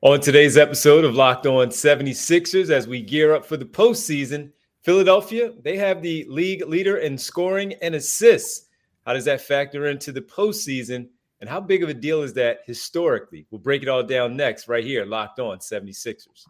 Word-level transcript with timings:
On 0.00 0.20
today's 0.20 0.56
episode 0.56 1.04
of 1.04 1.16
Locked 1.16 1.44
On 1.44 1.66
76ers, 1.70 2.70
as 2.70 2.86
we 2.86 3.02
gear 3.02 3.34
up 3.34 3.44
for 3.44 3.56
the 3.56 3.64
postseason, 3.64 4.52
Philadelphia, 4.82 5.52
they 5.64 5.76
have 5.76 6.02
the 6.02 6.24
league 6.28 6.64
leader 6.68 6.98
in 6.98 7.18
scoring 7.18 7.74
and 7.82 7.96
assists. 7.96 8.68
How 9.04 9.12
does 9.14 9.24
that 9.24 9.40
factor 9.40 9.86
into 9.86 10.12
the 10.12 10.20
postseason? 10.20 11.08
And 11.40 11.50
how 11.50 11.58
big 11.58 11.82
of 11.82 11.88
a 11.88 11.94
deal 11.94 12.22
is 12.22 12.32
that 12.34 12.60
historically? 12.64 13.48
We'll 13.50 13.58
break 13.58 13.82
it 13.82 13.88
all 13.88 14.04
down 14.04 14.36
next, 14.36 14.68
right 14.68 14.84
here, 14.84 15.04
Locked 15.04 15.40
On 15.40 15.58
76ers. 15.58 16.44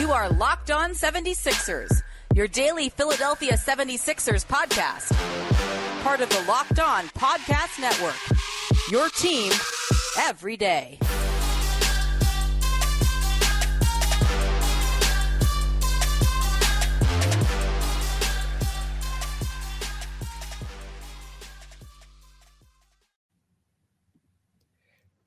You 0.00 0.10
are 0.10 0.28
Locked 0.30 0.72
On 0.72 0.90
76ers, 0.90 2.02
your 2.34 2.48
daily 2.48 2.88
Philadelphia 2.88 3.52
76ers 3.52 4.44
podcast. 4.44 5.12
Part 6.02 6.20
of 6.20 6.30
the 6.30 6.44
Locked 6.48 6.80
On 6.80 7.04
Podcast 7.10 7.80
Network. 7.80 8.16
Your 8.90 9.08
team 9.10 9.52
every 10.18 10.56
day. 10.56 10.98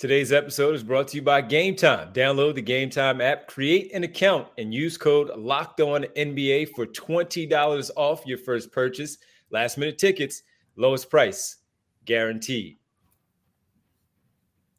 Today's 0.02 0.32
episode 0.32 0.74
is 0.74 0.82
brought 0.82 1.10
to 1.10 1.18
you 1.18 1.22
by 1.22 1.42
Game 1.42 1.76
Time. 1.76 2.12
Download 2.12 2.56
the 2.56 2.62
Game 2.64 2.90
Time 2.90 3.22
app, 3.22 3.46
create 3.46 3.94
an 3.94 4.04
account, 4.04 4.48
and 4.58 4.74
use 4.74 4.98
code 4.98 5.30
Locked 5.38 5.80
On 5.80 6.06
NBA 6.18 6.70
for 6.74 6.88
twenty 6.88 7.46
dollars 7.46 7.92
off 7.96 8.26
your 8.26 8.40
first 8.40 8.72
purchase. 8.72 9.20
Last 9.52 9.78
minute 9.78 10.00
tickets, 10.00 10.42
lowest 10.76 11.12
price, 11.12 11.58
guaranteed. 12.06 12.78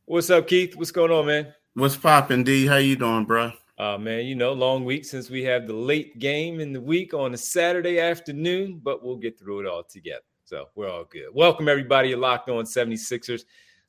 What's 0.06 0.28
up, 0.28 0.48
Keith? 0.48 0.74
What's 0.74 0.90
going 0.90 1.12
on, 1.12 1.26
man? 1.26 1.54
What's 1.74 1.94
poppin', 1.94 2.42
D? 2.42 2.66
How 2.66 2.78
you 2.78 2.96
doing, 2.96 3.24
bro? 3.24 3.52
Uh, 3.78 3.98
man, 3.98 4.26
you 4.26 4.34
know, 4.34 4.52
long 4.52 4.84
week 4.84 5.04
since 5.04 5.30
we 5.30 5.44
have 5.44 5.68
the 5.68 5.72
late 5.72 6.18
game 6.18 6.58
in 6.58 6.72
the 6.72 6.80
week 6.80 7.14
on 7.14 7.32
a 7.32 7.38
Saturday 7.38 8.00
afternoon, 8.00 8.80
but 8.82 9.04
we'll 9.04 9.18
get 9.18 9.38
through 9.38 9.60
it 9.60 9.66
all 9.68 9.84
together. 9.84 10.24
So 10.46 10.70
we're 10.74 10.90
all 10.90 11.04
good. 11.04 11.28
Welcome, 11.32 11.68
everybody. 11.68 12.08
You're 12.08 12.18
locked 12.18 12.48
on 12.48 12.64
76ers. 12.64 13.44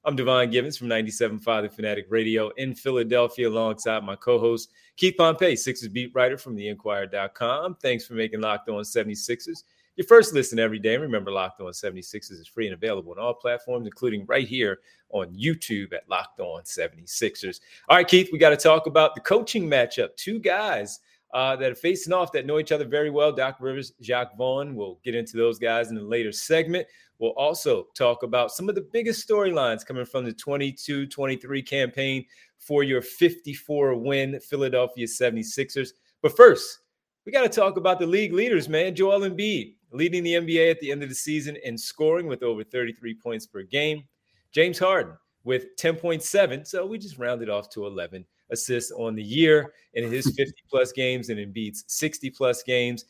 I'm 0.05 0.15
Devon 0.15 0.49
Givens 0.49 0.77
from 0.77 0.87
97.5 0.87 1.61
The 1.61 1.69
Fanatic 1.69 2.07
Radio 2.09 2.49
in 2.57 2.75
Philadelphia, 2.75 3.47
alongside 3.47 4.03
my 4.03 4.15
co-host 4.15 4.69
Keith 4.97 5.15
Pompey, 5.17 5.55
Sixers 5.55 5.89
beat 5.89 6.11
writer 6.13 6.37
from 6.37 6.55
TheInquirer.com. 6.55 7.77
Thanks 7.81 8.05
for 8.05 8.13
making 8.13 8.41
Locked 8.41 8.69
On 8.69 8.81
76ers 8.81 9.63
your 9.95 10.07
first 10.07 10.33
listen 10.33 10.59
every 10.59 10.79
day. 10.79 10.97
Remember, 10.97 11.31
Locked 11.31 11.61
On 11.61 11.67
76ers 11.67 12.31
is 12.31 12.47
free 12.47 12.65
and 12.65 12.73
available 12.73 13.11
on 13.11 13.19
all 13.19 13.33
platforms, 13.33 13.85
including 13.85 14.25
right 14.25 14.47
here 14.47 14.79
on 15.09 15.27
YouTube 15.35 15.93
at 15.93 16.09
Locked 16.09 16.39
On 16.39 16.63
76ers. 16.63 17.59
All 17.89 17.97
right, 17.97 18.07
Keith, 18.07 18.29
we 18.31 18.39
got 18.39 18.49
to 18.49 18.57
talk 18.57 18.87
about 18.87 19.13
the 19.15 19.21
coaching 19.21 19.67
matchup. 19.69 20.15
Two 20.15 20.39
guys 20.39 20.99
uh, 21.33 21.55
that 21.55 21.71
are 21.71 21.75
facing 21.75 22.13
off 22.13 22.31
that 22.31 22.45
know 22.45 22.59
each 22.59 22.71
other 22.71 22.85
very 22.85 23.09
well. 23.09 23.31
Doc 23.31 23.57
Rivers, 23.59 23.91
Jacque 24.01 24.35
Vaughn. 24.37 24.75
We'll 24.75 24.99
get 25.03 25.15
into 25.15 25.37
those 25.37 25.59
guys 25.59 25.91
in 25.91 25.97
a 25.97 26.01
later 26.01 26.31
segment. 26.31 26.87
We'll 27.19 27.31
also 27.31 27.87
talk 27.95 28.23
about 28.23 28.51
some 28.51 28.69
of 28.69 28.75
the 28.75 28.87
biggest 28.91 29.27
storylines 29.27 29.85
coming 29.85 30.05
from 30.05 30.25
the 30.25 30.33
22 30.33 31.07
23 31.07 31.61
campaign 31.61 32.25
for 32.57 32.83
your 32.83 33.01
54 33.01 33.95
win 33.95 34.39
Philadelphia 34.39 35.05
76ers. 35.05 35.89
But 36.21 36.35
first, 36.35 36.79
we 37.25 37.31
got 37.31 37.43
to 37.43 37.49
talk 37.49 37.77
about 37.77 37.99
the 37.99 38.07
league 38.07 38.33
leaders, 38.33 38.67
man. 38.67 38.95
Joel 38.95 39.21
Embiid 39.21 39.75
leading 39.91 40.23
the 40.23 40.33
NBA 40.33 40.71
at 40.71 40.79
the 40.79 40.91
end 40.91 41.03
of 41.03 41.09
the 41.09 41.15
season 41.15 41.55
in 41.63 41.77
scoring 41.77 42.27
with 42.27 42.43
over 42.43 42.63
33 42.63 43.15
points 43.15 43.45
per 43.45 43.63
game. 43.63 44.03
James 44.51 44.79
Harden 44.79 45.15
with 45.43 45.75
10.7. 45.77 46.65
So 46.67 46.85
we 46.85 46.97
just 46.97 47.17
rounded 47.17 47.49
off 47.49 47.69
to 47.71 47.85
11 47.85 48.25
assists 48.51 48.91
on 48.91 49.15
the 49.15 49.23
year 49.23 49.73
in 49.93 50.09
his 50.11 50.25
50 50.37 50.53
plus 50.69 50.91
games 50.91 51.29
and 51.29 51.39
Embiid's 51.39 51.83
60 51.87 52.29
plus 52.31 52.63
games. 52.63 53.05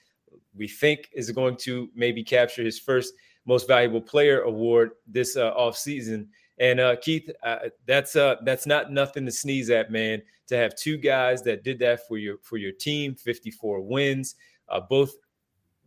We 0.56 0.68
think 0.68 1.10
is 1.14 1.32
going 1.32 1.58
to 1.58 1.90
maybe 1.96 2.24
capture 2.24 2.64
his 2.64 2.80
first 2.80 3.14
most 3.46 3.68
valuable 3.68 4.02
player 4.02 4.42
award 4.42 4.92
this 5.08 5.36
uh, 5.36 5.54
offseason. 5.54 6.28
And 6.60 6.80
uh, 6.80 6.96
Keith, 6.98 7.30
uh, 7.44 7.70
that's 7.86 8.16
uh, 8.16 8.36
that's 8.44 8.66
not 8.66 8.92
nothing 8.92 9.26
to 9.26 9.32
sneeze 9.32 9.70
at, 9.70 9.92
man. 9.92 10.22
To 10.48 10.58
have 10.58 10.76
two 10.76 10.98
guys 10.98 11.42
that 11.44 11.64
did 11.64 11.80
that 11.80 12.08
for 12.08 12.18
your 12.18 12.38
for 12.42 12.58
your 12.58 12.72
team, 12.72 13.16
54 13.16 13.82
wins, 13.82 14.36
uh, 14.70 14.82
both 14.82 15.16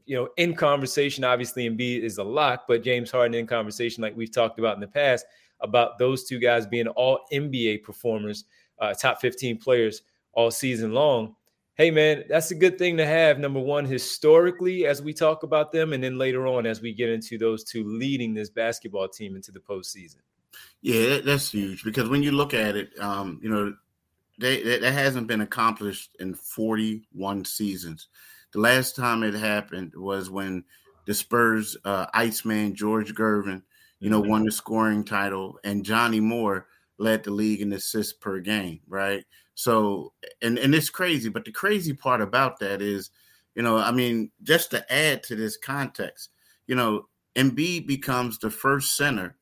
you 0.07 0.17
know 0.17 0.29
in 0.37 0.55
conversation. 0.55 1.25
Obviously, 1.25 1.69
Embiid 1.69 2.03
is 2.03 2.19
a 2.19 2.25
lock, 2.25 2.65
but 2.67 2.83
James 2.83 3.11
Harden 3.11 3.35
in 3.35 3.47
conversation, 3.47 4.03
like 4.03 4.17
we've 4.17 4.33
talked 4.33 4.59
about 4.59 4.75
in 4.75 4.81
the 4.81 4.89
past, 4.89 5.25
about 5.61 5.99
those 5.99 6.25
two 6.25 6.39
guys 6.39 6.67
being 6.67 6.89
all 6.89 7.21
NBA 7.33 7.83
performers, 7.83 8.45
uh, 8.81 8.93
top 8.93 9.21
15 9.21 9.59
players 9.59 10.03
all 10.33 10.51
season 10.51 10.93
long 10.93 11.35
hey 11.77 11.91
man 11.91 12.25
that's 12.29 12.51
a 12.51 12.55
good 12.55 12.79
thing 12.79 12.97
to 12.97 13.07
have 13.07 13.39
number 13.39 13.61
one 13.61 13.85
historically 13.85 14.87
as 14.87 15.03
we 15.03 15.13
talk 15.13 15.43
about 15.43 15.73
them 15.73 15.93
and 15.93 16.03
then 16.03 16.19
later 16.19 16.47
on 16.47 16.67
as 16.67 16.81
we 16.81 16.93
get 16.93 17.11
into 17.11 17.39
those 17.39 17.65
two 17.65 17.85
leading 17.85 18.35
this 18.35 18.51
basketball 18.51 19.09
team 19.09 19.37
into 19.37 19.53
the 19.53 19.61
postseason. 19.61 20.17
Yeah 20.83 21.19
that's 21.19 21.53
huge 21.53 21.85
because 21.85 22.09
when 22.09 22.23
you 22.23 22.33
look 22.33 22.55
at 22.55 22.77
it 22.77 22.91
um, 22.99 23.39
you 23.43 23.49
know 23.49 23.75
they, 24.39 24.63
that 24.63 24.93
hasn't 24.93 25.29
been 25.29 25.41
accomplished 25.41 26.15
in 26.21 26.35
41 26.35 27.47
seasons. 27.47 28.09
The 28.53 28.61
last 28.61 28.95
time 28.95 29.23
it 29.23 29.33
happened 29.33 29.95
was 29.97 30.29
when 30.29 30.63
the 31.07 31.15
spurs 31.15 31.77
uh, 31.85 32.07
iceman 32.13 32.75
george 32.75 33.15
gervin 33.15 33.63
you 34.01 34.11
know 34.11 34.21
mm-hmm. 34.21 34.31
won 34.31 34.45
the 34.45 34.53
scoring 34.53 35.05
title 35.05 35.59
and 35.65 35.85
johnny 35.85 36.21
moore 36.21 36.67
led 36.99 37.23
the 37.25 37.31
league 37.31 37.61
in 37.61 37.73
assists 37.73 38.13
per 38.13 38.41
game 38.41 38.81
right 38.89 39.25
so, 39.57 40.13
and 40.43 40.59
and 40.59 40.75
it's 40.75 40.91
crazy, 40.91 41.31
but 41.31 41.47
the 41.47 41.51
crazy 41.51 41.95
part 41.95 42.21
about 42.21 42.61
that 42.61 42.83
is, 42.83 43.11
you 43.55 43.63
know, 43.63 43.79
I 43.79 43.91
mean, 43.91 44.31
just 44.43 44.71
to 44.73 44.93
add 44.93 45.23
to 45.25 45.35
this 45.35 45.57
context, 45.57 46.29
you 46.67 46.77
know, 46.77 47.09
Embiid 47.37 47.87
becomes 47.87 48.39
the 48.39 48.51
first 48.51 48.99
center 48.99 49.35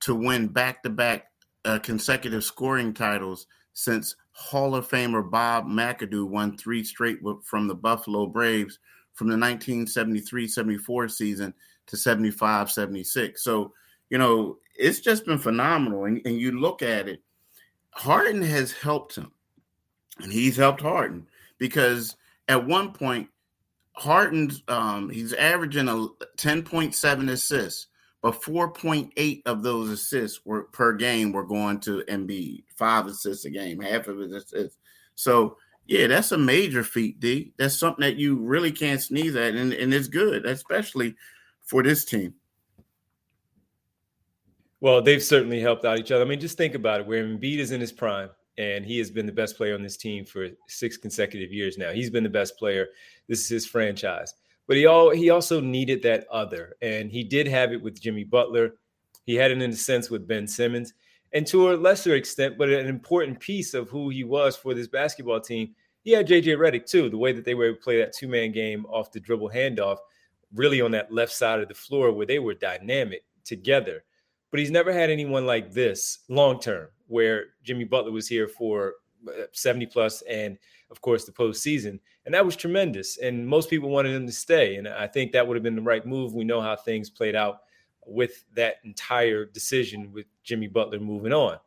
to 0.00 0.14
win 0.14 0.48
back-to-back 0.48 1.26
uh, 1.66 1.78
consecutive 1.80 2.44
scoring 2.44 2.94
titles 2.94 3.46
since 3.74 4.16
Hall 4.32 4.74
of 4.74 4.88
Famer 4.88 5.30
Bob 5.30 5.66
McAdoo 5.66 6.26
won 6.26 6.56
three 6.56 6.82
straight 6.82 7.18
from 7.44 7.68
the 7.68 7.74
Buffalo 7.74 8.26
Braves 8.26 8.78
from 9.12 9.28
the 9.28 9.36
1973-74 9.36 11.10
season 11.10 11.52
to 11.88 11.96
75-76. 11.96 13.38
So, 13.38 13.74
you 14.08 14.16
know, 14.16 14.56
it's 14.76 15.00
just 15.00 15.26
been 15.26 15.38
phenomenal. 15.38 16.06
And, 16.06 16.22
and 16.24 16.40
you 16.40 16.52
look 16.58 16.82
at 16.82 17.06
it, 17.06 17.22
Harden 17.90 18.40
has 18.42 18.72
helped 18.72 19.16
him 19.16 19.32
and 20.20 20.32
he's 20.32 20.56
helped 20.56 20.80
Harden 20.80 21.26
because 21.58 22.16
at 22.48 22.66
one 22.66 22.92
point, 22.92 23.28
Harden's 23.92 24.62
um, 24.68 25.10
he's 25.10 25.32
averaging 25.32 25.88
a 25.88 26.06
10.7 26.36 27.30
assists, 27.30 27.88
but 28.22 28.40
4.8 28.40 29.42
of 29.46 29.62
those 29.62 29.90
assists 29.90 30.44
were 30.44 30.64
per 30.64 30.92
game 30.92 31.32
were 31.32 31.44
going 31.44 31.80
to 31.80 32.04
Embiid, 32.08 32.64
five 32.76 33.06
assists 33.06 33.44
a 33.44 33.50
game, 33.50 33.80
half 33.80 34.06
of 34.06 34.18
his 34.18 34.32
assists. 34.32 34.78
So 35.14 35.56
yeah, 35.86 36.06
that's 36.06 36.32
a 36.32 36.38
major 36.38 36.84
feat, 36.84 37.18
D. 37.18 37.54
That's 37.58 37.76
something 37.76 38.02
that 38.02 38.16
you 38.16 38.36
really 38.36 38.70
can't 38.70 39.02
sneeze 39.02 39.34
at, 39.34 39.54
and, 39.54 39.72
and 39.72 39.92
it's 39.92 40.06
good, 40.06 40.46
especially 40.46 41.16
for 41.62 41.82
this 41.82 42.04
team. 42.04 42.34
Well, 44.80 45.02
they've 45.02 45.22
certainly 45.22 45.60
helped 45.60 45.84
out 45.84 45.98
each 45.98 46.12
other. 46.12 46.24
I 46.24 46.28
mean, 46.28 46.40
just 46.40 46.56
think 46.56 46.74
about 46.74 47.00
it. 47.00 47.06
Where 47.06 47.24
Embiid 47.24 47.58
is 47.58 47.72
in 47.72 47.80
his 47.80 47.90
prime, 47.90 48.30
and 48.58 48.84
he 48.84 48.98
has 48.98 49.10
been 49.10 49.24
the 49.24 49.32
best 49.32 49.56
player 49.56 49.74
on 49.74 49.82
this 49.82 49.96
team 49.96 50.24
for 50.24 50.48
six 50.66 50.96
consecutive 50.96 51.52
years 51.52 51.78
now. 51.78 51.92
He's 51.92 52.10
been 52.10 52.24
the 52.24 52.28
best 52.28 52.58
player. 52.58 52.88
This 53.28 53.40
is 53.40 53.48
his 53.48 53.66
franchise. 53.66 54.34
But 54.66 54.76
he 54.76 54.84
all 54.84 55.10
he 55.10 55.30
also 55.30 55.60
needed 55.60 56.02
that 56.02 56.26
other, 56.30 56.76
and 56.82 57.10
he 57.10 57.24
did 57.24 57.48
have 57.48 57.72
it 57.72 57.82
with 57.82 58.00
Jimmy 58.00 58.24
Butler. 58.24 58.74
He 59.24 59.34
had 59.34 59.50
it 59.50 59.62
in 59.62 59.70
a 59.70 59.76
sense 59.76 60.10
with 60.10 60.28
Ben 60.28 60.46
Simmons, 60.46 60.92
and 61.32 61.46
to 61.46 61.72
a 61.72 61.76
lesser 61.76 62.16
extent, 62.16 62.58
but 62.58 62.68
an 62.68 62.86
important 62.86 63.40
piece 63.40 63.72
of 63.72 63.88
who 63.88 64.10
he 64.10 64.24
was 64.24 64.56
for 64.56 64.74
this 64.74 64.88
basketball 64.88 65.40
team. 65.40 65.74
He 66.02 66.12
had 66.12 66.28
JJ 66.28 66.56
Redick 66.58 66.86
too. 66.86 67.08
The 67.08 67.18
way 67.18 67.32
that 67.32 67.44
they 67.44 67.54
were 67.54 67.66
able 67.66 67.76
to 67.76 67.82
play 67.82 67.98
that 67.98 68.14
two 68.14 68.28
man 68.28 68.52
game 68.52 68.84
off 68.86 69.12
the 69.12 69.20
dribble 69.20 69.50
handoff, 69.50 69.98
really 70.54 70.80
on 70.80 70.90
that 70.90 71.12
left 71.12 71.32
side 71.32 71.60
of 71.60 71.68
the 71.68 71.74
floor 71.74 72.12
where 72.12 72.26
they 72.26 72.38
were 72.38 72.54
dynamic 72.54 73.24
together. 73.44 74.04
But 74.50 74.60
he's 74.60 74.70
never 74.70 74.92
had 74.92 75.10
anyone 75.10 75.46
like 75.46 75.72
this 75.72 76.20
long 76.28 76.60
term 76.60 76.88
where 77.06 77.46
Jimmy 77.62 77.84
Butler 77.84 78.12
was 78.12 78.28
here 78.28 78.48
for 78.48 78.94
uh, 79.28 79.44
70 79.52 79.86
plus 79.86 80.22
and 80.22 80.58
of 80.90 81.00
course 81.00 81.24
the 81.24 81.32
postseason. 81.32 81.98
And 82.24 82.34
that 82.34 82.44
was 82.44 82.56
tremendous. 82.56 83.18
And 83.18 83.46
most 83.46 83.70
people 83.70 83.90
wanted 83.90 84.14
him 84.14 84.26
to 84.26 84.32
stay. 84.32 84.76
And 84.76 84.88
I 84.88 85.06
think 85.06 85.32
that 85.32 85.46
would 85.46 85.56
have 85.56 85.62
been 85.62 85.76
the 85.76 85.82
right 85.82 86.06
move. 86.06 86.34
We 86.34 86.44
know 86.44 86.60
how 86.60 86.76
things 86.76 87.10
played 87.10 87.34
out 87.34 87.60
with 88.06 88.44
that 88.54 88.76
entire 88.84 89.44
decision 89.44 90.12
with 90.12 90.26
Jimmy 90.44 90.66
Butler 90.66 90.98
moving 90.98 91.32
on. 91.32 91.58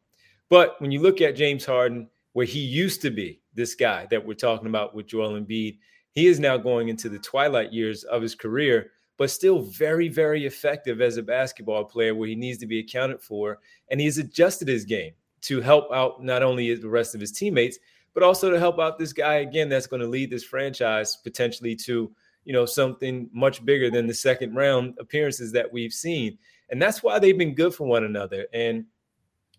But 0.50 0.82
when 0.82 0.92
you 0.92 1.02
look 1.02 1.22
at 1.22 1.36
James 1.36 1.66
Harden, 1.66 2.10
where 2.34 2.46
he 2.46 2.60
used 2.60 3.02
to 3.02 3.12
be 3.12 3.42
this 3.54 3.76
guy 3.76 4.08
that 4.10 4.26
we're 4.26 4.34
talking 4.34 4.68
about 4.68 4.96
with 4.96 5.08
Joel 5.08 5.40
Embiid, 5.40 5.78
he 6.12 6.28
is 6.28 6.40
now 6.40 6.58
going 6.58 6.90
into 6.90 7.10
the 7.10 7.20
twilight 7.20 7.72
years 7.72 8.04
of 8.04 8.22
his 8.22 8.36
career 8.36 8.92
but 9.22 9.30
still 9.30 9.62
very, 9.62 10.08
very 10.08 10.48
effective 10.48 11.00
as 11.00 11.18
a 11.18 11.22
basketball 11.22 11.86
player 11.86 12.16
where 12.16 12.28
he 12.28 12.34
needs 12.34 12.58
to 12.58 12.66
be 12.66 12.80
accounted 12.80 13.22
for. 13.22 13.60
And 13.92 14.02
he's 14.02 14.18
adjusted 14.18 14.68
his 14.68 14.84
game 14.84 15.12
to 15.42 15.62
help 15.62 15.92
out 15.94 16.24
not 16.24 16.42
only 16.42 16.74
the 16.74 16.90
rest 16.90 17.14
of 17.14 17.22
his 17.22 17.32
teammates, 17.32 17.78
but 18.16 18.24
also 18.24 18.50
to 18.50 18.58
help 18.58 18.80
out 18.80 18.98
this 18.98 19.14
guy 19.14 19.36
again 19.36 19.70
that's 19.70 19.86
going 19.86 20.02
to 20.02 20.08
lead 20.08 20.32
this 20.32 20.44
franchise 20.44 21.18
potentially 21.18 21.76
to 21.76 22.12
you 22.46 22.52
know 22.52 22.66
something 22.66 23.30
much 23.32 23.64
bigger 23.64 23.92
than 23.92 24.08
the 24.08 24.14
second 24.16 24.56
round 24.56 24.96
appearances 25.00 25.52
that 25.52 25.72
we've 25.72 25.94
seen 25.94 26.36
and 26.72 26.82
that's 26.82 27.04
why 27.04 27.20
they've 27.20 27.38
been 27.38 27.54
good 27.54 27.76
for 27.76 27.86
one 27.86 28.06
another 28.06 28.48
and 28.56 28.86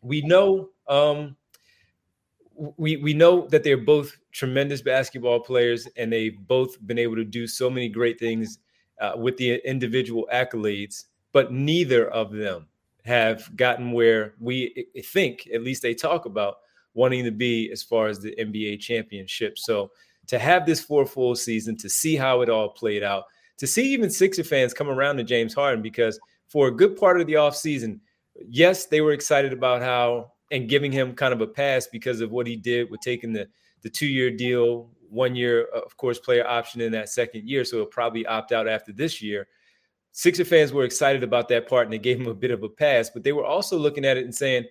we 0.02 0.22
know 0.22 0.70
um 0.88 1.36
we 2.76 2.96
we 2.96 3.14
know 3.14 3.46
that 3.46 3.62
they're 3.62 3.76
both 3.76 4.18
tremendous 4.32 4.82
basketball 4.82 5.38
players 5.38 5.86
and 5.96 6.12
they've 6.12 6.36
both 6.48 6.84
been 6.84 6.98
able 6.98 7.14
to 7.14 7.24
do 7.24 7.46
so 7.46 7.70
many 7.70 7.88
great 7.88 8.18
things 8.18 8.58
uh, 9.02 9.12
with 9.16 9.36
the 9.36 9.56
individual 9.68 10.26
accolades 10.32 11.04
but 11.32 11.52
neither 11.52 12.08
of 12.10 12.32
them 12.32 12.66
have 13.04 13.54
gotten 13.56 13.92
where 13.92 14.34
we 14.38 14.86
think 15.06 15.48
at 15.52 15.62
least 15.62 15.82
they 15.82 15.94
talk 15.94 16.26
about 16.26 16.58
wanting 16.94 17.24
to 17.24 17.30
be 17.30 17.70
as 17.72 17.82
far 17.82 18.06
as 18.06 18.20
the 18.20 18.34
NBA 18.38 18.78
championship. 18.80 19.58
So 19.58 19.90
to 20.28 20.38
have 20.38 20.66
this 20.66 20.80
four 20.80 21.06
full 21.06 21.34
season, 21.34 21.76
to 21.78 21.88
see 21.88 22.16
how 22.16 22.42
it 22.42 22.48
all 22.48 22.68
played 22.68 23.02
out, 23.02 23.24
to 23.58 23.66
see 23.66 23.92
even 23.92 24.10
Sixer 24.10 24.44
fans 24.44 24.74
come 24.74 24.88
around 24.88 25.16
to 25.16 25.24
James 25.24 25.54
Harden, 25.54 25.82
because 25.82 26.20
for 26.48 26.68
a 26.68 26.76
good 26.76 26.96
part 26.96 27.20
of 27.20 27.26
the 27.26 27.34
offseason, 27.34 27.98
yes, 28.48 28.86
they 28.86 29.00
were 29.00 29.12
excited 29.12 29.52
about 29.52 29.82
how 29.82 30.32
and 30.50 30.68
giving 30.68 30.92
him 30.92 31.14
kind 31.14 31.32
of 31.32 31.40
a 31.40 31.46
pass 31.46 31.86
because 31.86 32.20
of 32.20 32.30
what 32.30 32.46
he 32.46 32.56
did 32.56 32.90
with 32.90 33.00
taking 33.00 33.32
the 33.32 33.48
the 33.80 33.90
two 33.90 34.06
year 34.06 34.30
deal, 34.30 34.90
one 35.12 35.36
year, 35.36 35.68
uh, 35.74 35.80
of 35.80 35.96
course, 35.96 36.18
player 36.18 36.46
option 36.46 36.80
in 36.80 36.92
that 36.92 37.08
second 37.08 37.48
year. 37.48 37.64
So 37.64 37.76
he'll 37.76 37.86
probably 37.86 38.26
opt 38.26 38.52
out 38.52 38.66
after 38.66 38.92
this 38.92 39.22
year. 39.22 39.46
Sixer 40.12 40.44
fans 40.44 40.72
were 40.72 40.84
excited 40.84 41.22
about 41.22 41.48
that 41.48 41.68
part 41.68 41.86
and 41.86 41.92
they 41.92 41.98
gave 41.98 42.20
him 42.20 42.26
a 42.26 42.34
bit 42.34 42.50
of 42.50 42.62
a 42.62 42.68
pass, 42.68 43.10
but 43.10 43.22
they 43.22 43.32
were 43.32 43.44
also 43.44 43.78
looking 43.78 44.04
at 44.04 44.16
it 44.16 44.24
and 44.24 44.34
saying, 44.34 44.64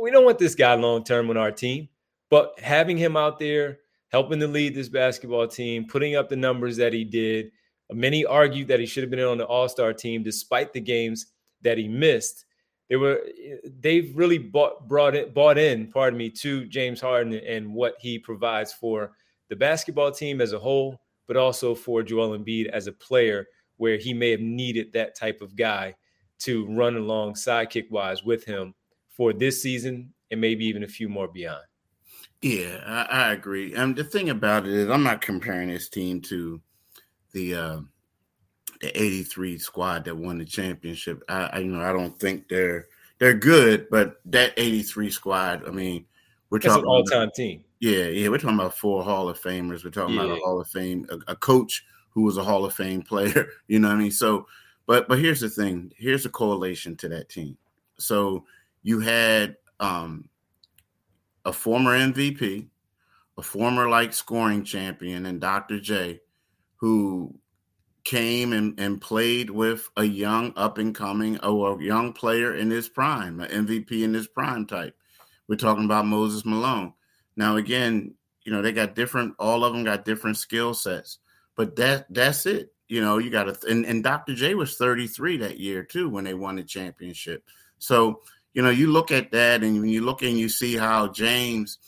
we 0.00 0.10
don't 0.10 0.24
want 0.24 0.38
this 0.38 0.54
guy 0.54 0.74
long 0.74 1.04
term 1.04 1.30
on 1.30 1.36
our 1.36 1.52
team. 1.52 1.88
But 2.30 2.58
having 2.60 2.96
him 2.96 3.16
out 3.16 3.38
there, 3.38 3.78
helping 4.08 4.40
to 4.40 4.48
lead 4.48 4.74
this 4.74 4.88
basketball 4.88 5.46
team, 5.46 5.86
putting 5.86 6.16
up 6.16 6.28
the 6.28 6.36
numbers 6.36 6.76
that 6.76 6.92
he 6.92 7.04
did, 7.04 7.50
many 7.92 8.24
argued 8.24 8.68
that 8.68 8.80
he 8.80 8.86
should 8.86 9.02
have 9.02 9.10
been 9.10 9.20
on 9.20 9.38
the 9.38 9.46
All 9.46 9.68
Star 9.68 9.92
team 9.92 10.22
despite 10.22 10.72
the 10.72 10.80
games 10.80 11.26
that 11.62 11.78
he 11.78 11.88
missed. 11.88 12.44
They 12.88 12.96
were 12.96 13.22
they've 13.80 14.14
really 14.16 14.38
bought 14.38 14.88
brought 14.88 15.14
it 15.14 15.34
bought 15.34 15.58
in, 15.58 15.90
pardon 15.90 16.18
me, 16.18 16.30
to 16.30 16.66
James 16.66 17.00
Harden 17.00 17.34
and 17.34 17.72
what 17.72 17.94
he 17.98 18.18
provides 18.18 18.72
for 18.72 19.12
the 19.54 19.58
basketball 19.58 20.10
team 20.10 20.40
as 20.40 20.52
a 20.52 20.58
whole, 20.58 21.00
but 21.28 21.36
also 21.36 21.76
for 21.76 22.02
Joel 22.02 22.36
Embiid 22.36 22.66
as 22.66 22.88
a 22.88 22.92
player, 22.92 23.46
where 23.76 23.96
he 23.96 24.12
may 24.12 24.32
have 24.32 24.40
needed 24.40 24.92
that 24.92 25.14
type 25.14 25.40
of 25.40 25.54
guy 25.54 25.94
to 26.40 26.66
run 26.66 26.96
along 26.96 27.34
sidekick 27.34 27.88
wise 27.88 28.24
with 28.24 28.44
him 28.44 28.74
for 29.08 29.32
this 29.32 29.62
season 29.62 30.12
and 30.32 30.40
maybe 30.40 30.64
even 30.64 30.82
a 30.82 30.88
few 30.88 31.08
more 31.08 31.28
beyond. 31.28 31.62
Yeah, 32.42 32.80
I, 32.84 33.04
I 33.04 33.32
agree. 33.32 33.76
And 33.76 33.94
the 33.94 34.02
thing 34.02 34.28
about 34.28 34.66
it 34.66 34.72
is, 34.72 34.90
I'm 34.90 35.04
not 35.04 35.20
comparing 35.20 35.68
this 35.68 35.88
team 35.88 36.20
to 36.22 36.60
the 37.30 37.54
uh, 37.54 37.80
the 38.80 39.00
'83 39.00 39.58
squad 39.58 40.04
that 40.06 40.16
won 40.16 40.38
the 40.38 40.44
championship. 40.44 41.22
I, 41.28 41.44
I, 41.44 41.58
you 41.60 41.68
know 41.70 41.80
I 41.80 41.92
don't 41.92 42.18
think 42.18 42.48
they're 42.48 42.88
they're 43.20 43.34
good, 43.34 43.86
but 43.88 44.20
that 44.24 44.52
'83 44.56 45.10
squad. 45.10 45.62
I 45.64 45.70
mean, 45.70 46.06
we're 46.50 46.58
That's 46.58 46.74
talking 46.74 46.86
an 46.86 46.88
all 46.88 47.04
time 47.04 47.30
team. 47.36 47.62
Yeah, 47.84 48.06
yeah, 48.06 48.30
we're 48.30 48.38
talking 48.38 48.58
about 48.58 48.78
four 48.78 49.04
Hall 49.04 49.28
of 49.28 49.38
Famers. 49.38 49.84
We're 49.84 49.90
talking 49.90 50.14
yeah. 50.14 50.22
about 50.22 50.38
a 50.38 50.40
Hall 50.40 50.58
of 50.58 50.68
Fame, 50.68 51.06
a, 51.10 51.32
a 51.32 51.36
coach 51.36 51.84
who 52.08 52.22
was 52.22 52.38
a 52.38 52.42
Hall 52.42 52.64
of 52.64 52.72
Fame 52.72 53.02
player. 53.02 53.48
You 53.68 53.78
know 53.78 53.88
what 53.88 53.96
I 53.96 53.98
mean? 53.98 54.10
So, 54.10 54.46
but 54.86 55.06
but 55.06 55.18
here's 55.18 55.40
the 55.40 55.50
thing. 55.50 55.92
Here's 55.94 56.24
a 56.24 56.30
correlation 56.30 56.96
to 56.96 57.10
that 57.10 57.28
team. 57.28 57.58
So 57.98 58.46
you 58.82 59.00
had 59.00 59.56
um, 59.80 60.30
a 61.44 61.52
former 61.52 61.90
MVP, 61.90 62.68
a 63.36 63.42
former 63.42 63.86
like 63.90 64.14
scoring 64.14 64.64
champion, 64.64 65.26
and 65.26 65.38
Dr. 65.38 65.78
J, 65.78 66.20
who 66.76 67.38
came 68.04 68.54
and, 68.54 68.80
and 68.80 68.98
played 68.98 69.50
with 69.50 69.90
a 69.98 70.04
young 70.04 70.54
up 70.56 70.78
and 70.78 70.94
coming 70.94 71.38
or 71.40 71.78
a 71.78 71.84
young 71.84 72.14
player 72.14 72.54
in 72.54 72.70
his 72.70 72.88
prime, 72.88 73.40
an 73.40 73.66
MVP 73.66 74.04
in 74.04 74.14
his 74.14 74.26
prime 74.26 74.64
type. 74.64 74.96
We're 75.48 75.56
talking 75.56 75.84
about 75.84 76.06
Moses 76.06 76.46
Malone. 76.46 76.94
Now, 77.36 77.56
again, 77.56 78.14
you 78.44 78.52
know, 78.52 78.62
they 78.62 78.72
got 78.72 78.94
different, 78.94 79.34
all 79.38 79.64
of 79.64 79.72
them 79.72 79.84
got 79.84 80.04
different 80.04 80.36
skill 80.36 80.74
sets, 80.74 81.18
but 81.56 81.76
that 81.76 82.06
that's 82.10 82.46
it. 82.46 82.72
You 82.88 83.00
know, 83.00 83.18
you 83.18 83.30
got 83.30 83.44
to, 83.44 83.66
and, 83.68 83.86
and 83.86 84.04
Dr. 84.04 84.34
J 84.34 84.54
was 84.54 84.76
33 84.76 85.38
that 85.38 85.58
year 85.58 85.82
too 85.82 86.08
when 86.08 86.24
they 86.24 86.34
won 86.34 86.56
the 86.56 86.62
championship. 86.62 87.42
So 87.78 88.20
you 88.54 88.62
know, 88.62 88.70
you 88.70 88.86
look 88.86 89.10
at 89.10 89.32
that 89.32 89.62
and 89.62 89.80
when 89.80 89.90
you 89.90 90.02
look 90.02 90.22
and 90.22 90.38
you 90.38 90.48
see 90.48 90.76
how 90.76 91.08
James, 91.08 91.78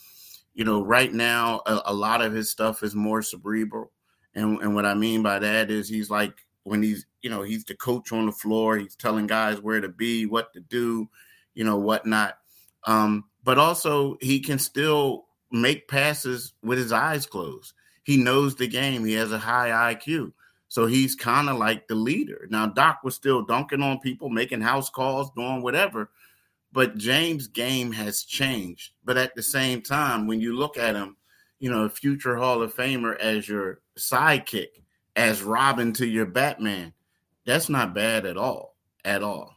you 0.53 0.65
know, 0.65 0.83
right 0.83 1.11
now 1.11 1.61
a, 1.65 1.81
a 1.85 1.93
lot 1.93 2.21
of 2.21 2.33
his 2.33 2.49
stuff 2.49 2.83
is 2.83 2.93
more 2.93 3.21
cerebral. 3.21 3.91
And, 4.35 4.61
and 4.61 4.75
what 4.75 4.85
I 4.85 4.93
mean 4.93 5.23
by 5.23 5.39
that 5.39 5.71
is 5.71 5.87
he's 5.87 6.09
like 6.09 6.33
when 6.63 6.83
he's, 6.83 7.05
you 7.21 7.29
know, 7.29 7.41
he's 7.41 7.63
the 7.63 7.75
coach 7.75 8.11
on 8.11 8.25
the 8.25 8.31
floor, 8.33 8.77
he's 8.77 8.95
telling 8.95 9.27
guys 9.27 9.61
where 9.61 9.79
to 9.79 9.87
be, 9.87 10.25
what 10.25 10.53
to 10.53 10.59
do, 10.59 11.09
you 11.55 11.63
know, 11.63 11.77
whatnot. 11.77 12.37
Um, 12.85 13.23
but 13.43 13.57
also 13.57 14.17
he 14.19 14.41
can 14.41 14.59
still 14.59 15.26
make 15.51 15.87
passes 15.87 16.53
with 16.63 16.77
his 16.77 16.91
eyes 16.91 17.25
closed. 17.25 17.73
He 18.03 18.17
knows 18.17 18.55
the 18.55 18.67
game. 18.67 19.05
He 19.05 19.13
has 19.13 19.31
a 19.31 19.37
high 19.37 19.93
IQ. 19.93 20.33
So 20.69 20.85
he's 20.85 21.15
kind 21.15 21.49
of 21.49 21.57
like 21.57 21.87
the 21.87 21.95
leader. 21.95 22.47
Now, 22.49 22.67
Doc 22.67 22.99
was 23.03 23.15
still 23.15 23.43
dunking 23.43 23.81
on 23.81 23.99
people, 23.99 24.29
making 24.29 24.61
house 24.61 24.89
calls, 24.89 25.31
doing 25.31 25.61
whatever. 25.61 26.09
But 26.73 26.97
James' 26.97 27.47
game 27.47 27.91
has 27.93 28.23
changed. 28.23 28.91
But 29.05 29.17
at 29.17 29.35
the 29.35 29.43
same 29.43 29.81
time, 29.81 30.27
when 30.27 30.41
you 30.41 30.55
look 30.55 30.77
at 30.77 30.95
him, 30.95 31.15
you 31.59 31.71
know, 31.71 31.85
a 31.85 31.89
future 31.89 32.35
Hall 32.35 32.61
of 32.61 32.75
Famer 32.75 33.17
as 33.17 33.47
your 33.47 33.79
sidekick, 33.97 34.83
as 35.15 35.41
Robin 35.41 35.93
to 35.93 36.05
your 36.05 36.25
Batman, 36.25 36.93
that's 37.45 37.69
not 37.69 37.95
bad 37.95 38.25
at 38.25 38.37
all. 38.37 38.75
At 39.05 39.23
all. 39.23 39.55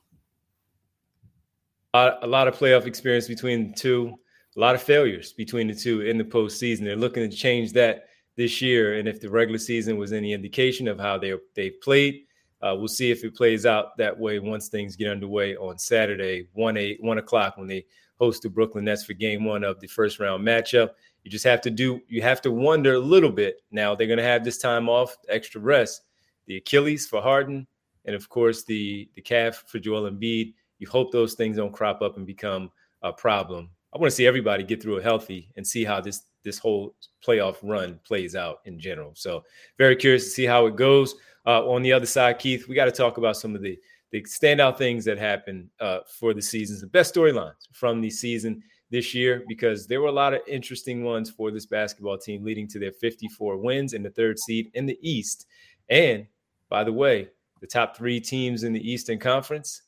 A 1.93 2.27
lot 2.27 2.47
of 2.47 2.57
playoff 2.57 2.87
experience 2.87 3.27
between 3.27 3.73
the 3.73 3.77
two, 3.77 4.15
a 4.57 4.61
lot 4.61 4.75
of 4.75 4.83
failures 4.83 5.33
between 5.33 5.69
the 5.69 5.75
two 5.75 6.03
in 6.03 6.19
the 6.19 6.25
postseason. 6.25 6.85
They're 6.85 6.97
looking 6.97 7.29
to 7.29 7.37
change 7.37 7.73
that 7.75 8.07
this 8.37 8.61
year. 8.61 8.99
And 8.99 9.09
if 9.09 9.21
the 9.21 9.31
regular 9.31 9.59
season 9.59 9.97
was 9.97 10.13
any 10.13 10.33
indication 10.33 10.89
of 10.89 10.99
how 10.99 11.19
they 11.19 11.35
they 11.55 11.71
played, 11.71 12.23
uh, 12.63 12.75
we'll 12.77 12.89
see 12.89 13.11
if 13.11 13.25
it 13.25 13.37
plays 13.37 13.65
out 13.65 13.97
that 13.99 14.19
way 14.19 14.39
once 14.39 14.69
things 14.69 14.97
get 14.97 15.09
underway 15.09 15.57
on 15.57 15.79
Saturday, 15.79 16.49
one 16.53 16.77
eight 16.77 17.03
one 17.03 17.19
o'clock 17.19 17.57
when 17.57 17.69
they 17.69 17.85
host 18.19 18.43
the 18.43 18.51
Brooklyn 18.51 18.85
Nets 18.85 19.05
for 19.05 19.15
Game 19.15 19.45
One 19.45 19.65
of 19.65 19.81
the 19.81 19.87
first 19.87 20.21
round 20.21 20.47
matchup. 20.47 20.91
You 21.25 21.31
just 21.31 21.45
have 21.45 21.61
to 21.63 21.71
do. 21.71 22.01
You 22.09 22.23
have 22.23 22.41
to 22.43 22.51
wonder 22.51 22.95
a 22.95 22.99
little 22.99 23.31
bit. 23.31 23.63
Now 23.71 23.95
they're 23.95 24.07
going 24.07 24.19
to 24.19 24.25
have 24.25 24.45
this 24.45 24.59
time 24.59 24.89
off, 24.89 25.17
extra 25.29 25.61
rest. 25.61 26.03
The 26.47 26.57
Achilles 26.57 27.07
for 27.07 27.23
Harden, 27.23 27.67
and 28.05 28.17
of 28.17 28.29
course 28.29 28.65
the 28.65 29.09
the 29.15 29.23
calf 29.23 29.65
for 29.67 29.79
Joel 29.79 30.11
Embiid. 30.11 30.55
You 30.79 30.89
hope 30.89 31.13
those 31.13 31.35
things 31.35 31.59
don't 31.59 31.73
crop 31.73 32.01
up 32.01 32.17
and 32.17 32.27
become 32.27 32.71
a 33.03 33.13
problem. 33.13 33.71
I 33.93 33.99
want 33.99 34.11
to 34.11 34.17
see 34.17 34.27
everybody 34.27 34.63
get 34.63 34.83
through 34.83 34.99
it 34.99 35.05
healthy 35.05 35.49
and 35.57 35.67
see 35.67 35.85
how 35.85 36.01
this 36.01 36.23
this 36.43 36.59
whole 36.59 36.95
playoff 37.27 37.57
run 37.63 38.01
plays 38.05 38.35
out 38.35 38.61
in 38.65 38.79
general. 38.79 39.13
So 39.15 39.45
very 39.79 39.97
curious 39.97 40.25
to 40.25 40.31
see 40.31 40.47
how 40.47 40.67
it 40.67 40.77
goes. 40.77 41.15
Uh, 41.47 41.67
on 41.69 41.83
the 41.83 41.93
other 41.93 42.07
side, 42.07 42.39
Keith, 42.39 42.69
we 42.69 42.75
got 42.75 42.87
to 42.87 42.93
talk 42.93 43.19
about 43.19 43.37
some 43.37 43.55
of 43.55 43.63
the 43.63 43.79
the 44.11 44.23
standout 44.23 44.77
things 44.77 45.05
that 45.05 45.19
happened 45.19 45.69
uh, 45.79 46.01
for 46.07 46.35
the 46.35 46.43
seasons, 46.43 46.81
the 46.81 46.87
best 46.87 47.15
storylines 47.15 47.55
from 47.73 48.01
the 48.01 48.11
season 48.11 48.63
this 48.91 49.15
year, 49.15 49.45
because 49.47 49.87
there 49.87 50.01
were 50.01 50.09
a 50.09 50.13
lot 50.13 50.35
of 50.35 50.41
interesting 50.49 51.05
ones 51.05 51.31
for 51.31 51.53
this 51.53 51.67
basketball 51.67 52.19
team, 52.19 52.43
leading 52.43 52.67
to 52.67 52.81
their 52.81 52.91
54 52.91 53.57
wins 53.59 53.93
and 53.93 54.05
the 54.05 54.11
third 54.11 54.37
seed 54.39 54.71
in 54.75 54.85
the 54.85 54.99
East. 55.01 55.47
And 55.89 56.27
by 56.69 56.83
the 56.83 56.93
way, 56.93 57.29
the 57.61 57.69
top 57.69 57.97
three 57.97 58.21
teams 58.21 58.65
in 58.65 58.73
the 58.73 58.91
Eastern 58.91 59.19
Conference, 59.19 59.83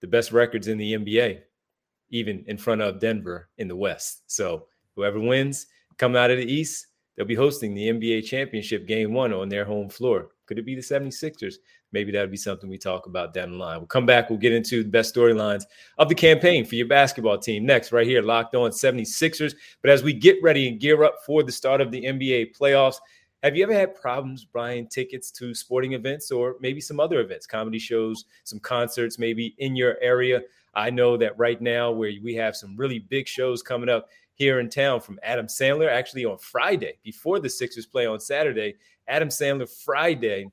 the 0.00 0.06
best 0.06 0.32
records 0.32 0.68
in 0.68 0.78
the 0.78 0.94
NBA, 0.94 1.40
even 2.10 2.44
in 2.46 2.56
front 2.58 2.82
of 2.82 3.00
Denver 3.00 3.48
in 3.58 3.68
the 3.68 3.76
West. 3.76 4.22
So 4.26 4.66
whoever 4.94 5.20
wins 5.20 5.66
coming 5.98 6.16
out 6.16 6.30
of 6.30 6.38
the 6.38 6.52
East, 6.52 6.86
they'll 7.16 7.26
be 7.26 7.34
hosting 7.34 7.74
the 7.74 7.88
NBA 7.88 8.24
championship 8.24 8.86
game 8.86 9.12
one 9.12 9.32
on 9.32 9.48
their 9.48 9.64
home 9.64 9.88
floor. 9.88 10.28
Could 10.46 10.58
it 10.58 10.66
be 10.66 10.74
the 10.74 10.80
76ers? 10.80 11.56
Maybe 11.92 12.12
that 12.12 12.20
would 12.20 12.30
be 12.30 12.36
something 12.36 12.68
we 12.68 12.78
talk 12.78 13.06
about 13.06 13.34
down 13.34 13.52
the 13.52 13.56
line. 13.58 13.78
We'll 13.78 13.86
come 13.86 14.06
back. 14.06 14.28
We'll 14.28 14.38
get 14.38 14.52
into 14.52 14.82
the 14.82 14.88
best 14.88 15.14
storylines 15.14 15.64
of 15.98 16.08
the 16.08 16.14
campaign 16.14 16.64
for 16.64 16.74
your 16.74 16.86
basketball 16.86 17.38
team 17.38 17.64
next, 17.64 17.90
right 17.90 18.06
here, 18.06 18.22
locked 18.22 18.54
on 18.54 18.70
76ers. 18.70 19.54
But 19.82 19.90
as 19.90 20.02
we 20.02 20.12
get 20.12 20.42
ready 20.42 20.68
and 20.68 20.80
gear 20.80 21.04
up 21.04 21.16
for 21.24 21.42
the 21.42 21.52
start 21.52 21.80
of 21.80 21.90
the 21.90 22.04
NBA 22.04 22.56
playoffs, 22.56 22.98
have 23.46 23.54
you 23.54 23.62
ever 23.62 23.72
had 23.72 23.94
problems 23.94 24.44
buying 24.44 24.88
tickets 24.88 25.30
to 25.30 25.54
sporting 25.54 25.92
events 25.92 26.32
or 26.32 26.56
maybe 26.58 26.80
some 26.80 26.98
other 26.98 27.20
events, 27.20 27.46
comedy 27.46 27.78
shows, 27.78 28.24
some 28.42 28.58
concerts, 28.58 29.20
maybe 29.20 29.54
in 29.58 29.76
your 29.76 29.96
area? 30.00 30.42
I 30.74 30.90
know 30.90 31.16
that 31.16 31.38
right 31.38 31.62
now, 31.62 31.92
where 31.92 32.10
we 32.24 32.34
have 32.34 32.56
some 32.56 32.76
really 32.76 32.98
big 32.98 33.28
shows 33.28 33.62
coming 33.62 33.88
up 33.88 34.08
here 34.34 34.58
in 34.58 34.68
town 34.68 35.00
from 35.00 35.20
Adam 35.22 35.46
Sandler, 35.46 35.88
actually 35.88 36.24
on 36.24 36.38
Friday 36.38 36.94
before 37.04 37.38
the 37.38 37.48
Sixers 37.48 37.86
play 37.86 38.04
on 38.04 38.18
Saturday. 38.18 38.74
Adam 39.06 39.28
Sandler 39.28 39.70
Friday 39.70 40.50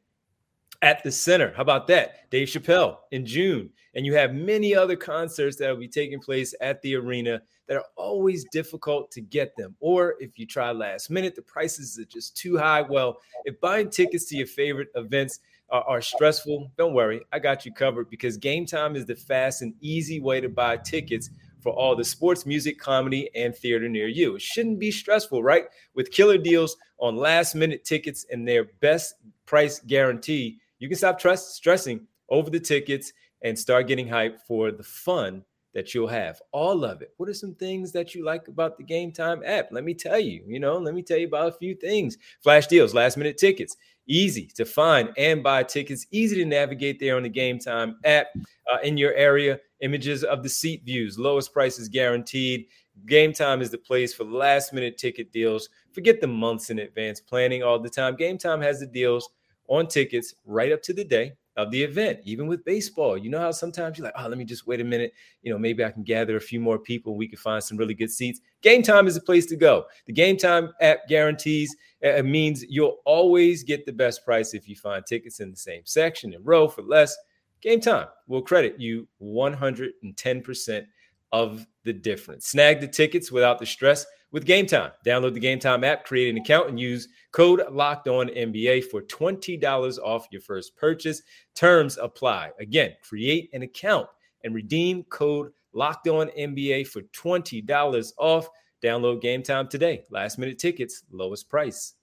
at 0.84 1.02
the 1.02 1.12
center. 1.12 1.54
How 1.56 1.62
about 1.62 1.88
that? 1.88 2.30
Dave 2.30 2.50
Chappelle 2.50 2.98
in 3.12 3.26
June. 3.26 3.70
And 3.96 4.06
you 4.06 4.14
have 4.16 4.34
many 4.34 4.76
other 4.76 4.98
concerts 4.98 5.56
that 5.58 5.70
will 5.70 5.78
be 5.78 5.88
taking 5.88 6.20
place 6.20 6.54
at 6.60 6.82
the 6.82 6.96
arena 6.96 7.42
that 7.68 7.78
are 7.78 7.86
always 7.96 8.46
difficult 8.52 9.10
to 9.12 9.22
get 9.22 9.56
them. 9.56 9.76
Or 9.80 10.16
if 10.20 10.38
you 10.38 10.46
try 10.46 10.72
last 10.72 11.10
minute, 11.10 11.36
the 11.36 11.42
prices 11.42 11.98
are 11.98 12.06
just 12.06 12.36
too 12.36 12.58
high. 12.58 12.82
Well, 12.82 13.18
if 13.46 13.60
buying 13.62 13.90
tickets 13.90 14.26
to 14.26 14.36
your 14.36 14.48
favorite 14.48 14.90
events 14.96 15.40
are, 15.70 15.84
are 15.84 16.02
stressful, 16.02 16.70
don't 16.78 16.94
worry. 16.94 17.22
I 17.32 17.40
got 17.40 17.66
you 17.66 17.74
covered 17.74 18.10
because 18.10 18.36
Game 18.36 18.66
Time 18.66 18.98
is 18.98 19.06
the 19.06 19.16
fast 19.16 19.62
and 19.62 19.74
easy 19.80 20.20
way 20.20 20.42
to 20.42 20.50
buy 20.50 20.78
tickets 20.78 21.30
for 21.62 21.72
all 21.72 21.96
the 21.96 22.04
sports, 22.04 22.46
music, 22.46 22.78
comedy, 22.78 23.30
and 23.36 23.56
theater 23.56 23.88
near 23.88 24.10
you. 24.10 24.36
It 24.36 24.42
shouldn't 24.42 24.80
be 24.80 24.92
stressful, 24.92 25.42
right? 25.44 25.64
With 25.96 26.12
killer 26.12 26.38
deals 26.38 26.76
on 26.98 27.16
last 27.16 27.56
minute 27.56 27.86
tickets 27.86 28.26
and 28.30 28.46
their 28.46 28.66
best 28.82 29.16
price 29.46 29.80
guarantee, 29.80 30.60
you 30.84 30.90
can 30.90 30.98
stop 30.98 31.18
trust, 31.18 31.56
stressing 31.56 32.06
over 32.28 32.50
the 32.50 32.60
tickets 32.60 33.14
and 33.42 33.58
start 33.58 33.88
getting 33.88 34.06
hyped 34.06 34.42
for 34.46 34.70
the 34.70 34.84
fun 34.84 35.42
that 35.74 35.94
you'll 35.94 36.10
have. 36.10 36.42
All 36.52 36.84
of 36.84 37.02
it. 37.02 37.14
What 37.16 37.30
are 37.30 37.34
some 37.34 37.56
things 37.56 37.94
that 37.94 38.14
you 38.14 38.26
like 38.26 38.50
about 38.50 38.78
the 38.78 38.84
Game 38.84 39.14
Time 39.14 39.42
app? 39.46 39.70
Let 39.72 39.86
me 39.86 39.94
tell 39.94 40.20
you, 40.20 40.44
you 40.46 40.60
know, 40.60 40.78
let 40.78 40.94
me 40.94 41.02
tell 41.02 41.18
you 41.18 41.28
about 41.28 41.48
a 41.48 41.58
few 41.58 41.74
things. 41.74 42.18
Flash 42.42 42.68
deals, 42.68 42.94
last 42.94 43.16
minute 43.16 43.38
tickets, 43.38 43.78
easy 44.08 44.48
to 44.56 44.66
find 44.66 45.12
and 45.18 45.42
buy 45.42 45.64
tickets, 45.64 46.06
easy 46.12 46.36
to 46.36 46.44
navigate 46.44 47.00
there 47.00 47.16
on 47.16 47.24
the 47.24 47.30
Game 47.30 47.60
Time 47.60 47.96
app 48.04 48.28
uh, 48.70 48.80
in 48.84 48.98
your 48.98 49.14
area. 49.14 49.62
Images 49.80 50.26
of 50.26 50.44
the 50.44 50.50
seat 50.50 50.84
views, 50.84 51.18
lowest 51.18 51.54
prices 51.54 51.88
guaranteed. 51.88 52.66
Game 53.06 53.32
Time 53.32 53.62
is 53.62 53.70
the 53.70 53.78
place 53.78 54.14
for 54.14 54.26
last 54.26 54.74
minute 54.74 54.98
ticket 54.98 55.32
deals. 55.32 55.70
Forget 55.94 56.20
the 56.20 56.28
months 56.28 56.72
in 56.72 56.80
advance 56.80 57.22
planning 57.22 57.64
all 57.64 57.80
the 57.80 57.90
time. 57.90 58.18
Game 58.18 58.38
Time 58.38 58.60
has 58.60 58.82
the 58.82 58.86
deals 58.86 59.30
on 59.68 59.88
tickets 59.88 60.34
right 60.46 60.72
up 60.72 60.82
to 60.84 60.94
the 60.94 61.04
day 61.04 61.34
of 61.56 61.70
the 61.70 61.84
event, 61.84 62.20
even 62.24 62.48
with 62.48 62.66
baseball. 62.66 63.18
You 63.18 63.30
know 63.30 63.40
how 63.40 63.52
sometimes 63.52 63.98
you're 63.98 64.06
like, 64.06 64.16
oh, 64.18 64.28
let 64.28 64.38
me 64.38 64.46
just 64.46 64.66
wait 64.66 64.82
a 64.82 64.84
minute. 64.84 65.14
You 65.44 65.52
know, 65.52 65.60
maybe 65.60 65.84
I 65.84 65.92
can 65.92 66.04
gather 66.04 66.36
a 66.36 66.42
few 66.42 66.60
more 66.60 66.80
people. 66.80 67.16
We 67.16 67.28
can 67.28 67.38
find 67.38 67.64
some 67.64 67.78
really 67.78 67.94
good 67.94 68.12
seats. 68.12 68.40
Game 68.62 68.82
time 68.82 69.06
is 69.06 69.16
a 69.18 69.22
place 69.22 69.46
to 69.48 69.56
go. 69.56 69.86
The 70.06 70.14
game 70.14 70.38
time 70.38 70.72
app 70.82 71.08
guarantees 71.08 71.76
uh, 72.04 72.10
it 72.10 72.26
means 72.26 72.66
you'll 72.68 72.98
always 73.06 73.64
get 73.64 73.86
the 73.86 73.94
best 73.94 74.26
price 74.26 74.54
if 74.54 74.68
you 74.68 74.76
find 74.76 75.06
tickets 75.06 75.40
in 75.40 75.52
the 75.52 75.58
same 75.58 75.82
section 75.86 76.34
and 76.34 76.46
row 76.46 76.68
for 76.68 76.82
less. 76.82 77.16
Game 77.62 77.80
time 77.80 78.08
will 78.28 78.42
credit 78.42 78.80
you 78.80 79.08
110% 79.22 80.86
of 81.32 81.66
the 81.84 81.94
difference. 81.94 82.48
Snag 82.48 82.82
the 82.82 82.88
tickets 82.88 83.32
without 83.32 83.58
the 83.60 83.66
stress 83.66 84.06
with 84.34 84.46
Game 84.46 84.66
Time. 84.66 84.92
Download 85.06 85.34
the 85.34 85.40
Game 85.40 85.60
Time 85.60 85.86
app, 85.86 86.04
create 86.04 86.30
an 86.30 86.42
account, 86.42 86.68
and 86.68 86.78
use 86.78 87.08
code 87.32 87.62
Locked 87.72 88.10
On 88.10 88.28
NBA 88.28 88.86
for 88.86 89.04
twenty 89.04 89.56
dollars 89.56 89.98
off 89.98 90.28
your 90.32 90.42
first 90.42 90.76
purchase. 90.76 91.22
Terms 91.56 91.98
apply. 92.02 92.52
Again, 92.60 92.94
create 93.02 93.50
an 93.54 93.62
account 93.62 94.08
and 94.44 94.54
redeem 94.54 95.04
code 95.04 95.54
Locked 95.72 96.10
On 96.10 96.28
NBA 96.38 96.88
for 96.88 97.04
twenty 97.14 97.62
dollars 97.62 98.14
off. 98.18 98.50
Download 98.84 99.22
Game 99.22 99.44
Time 99.44 99.70
today. 99.70 100.04
Last 100.12 100.38
minute 100.38 100.60
tickets, 100.60 101.04
lowest 101.10 101.48
price, 101.48 101.94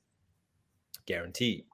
guaranteed. 1.05 1.65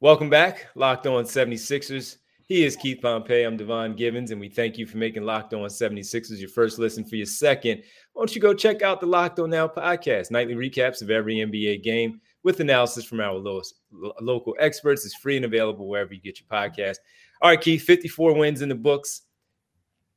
Welcome 0.00 0.28
back, 0.28 0.66
Locked 0.74 1.06
On 1.06 1.24
76ers. 1.24 2.18
He 2.48 2.64
is 2.64 2.76
Keith 2.76 3.00
Pompey. 3.02 3.42
I'm 3.42 3.56
Devon 3.56 3.96
Givens, 3.96 4.30
and 4.30 4.40
we 4.40 4.48
thank 4.48 4.78
you 4.78 4.86
for 4.86 4.98
making 4.98 5.24
Locked 5.24 5.52
On 5.52 5.62
76ers 5.62 6.38
your 6.38 6.48
first 6.48 6.78
listen 6.78 7.04
for 7.04 7.16
your 7.16 7.26
second. 7.26 7.82
Why 8.12 8.20
don't 8.20 8.32
you 8.36 8.40
go 8.40 8.54
check 8.54 8.82
out 8.82 9.00
the 9.00 9.06
Locked 9.06 9.40
On 9.40 9.50
Now 9.50 9.66
podcast? 9.66 10.30
Nightly 10.30 10.54
recaps 10.54 11.02
of 11.02 11.10
every 11.10 11.38
NBA 11.38 11.82
game 11.82 12.20
with 12.44 12.60
analysis 12.60 13.04
from 13.04 13.18
our 13.18 13.34
lowest, 13.34 13.74
local 14.20 14.54
experts. 14.60 15.04
It's 15.04 15.16
free 15.16 15.34
and 15.34 15.44
available 15.44 15.88
wherever 15.88 16.14
you 16.14 16.20
get 16.20 16.38
your 16.38 16.46
podcast. 16.48 16.98
All 17.42 17.50
right, 17.50 17.60
Keith, 17.60 17.82
54 17.82 18.36
wins 18.36 18.62
in 18.62 18.68
the 18.68 18.76
books. 18.76 19.22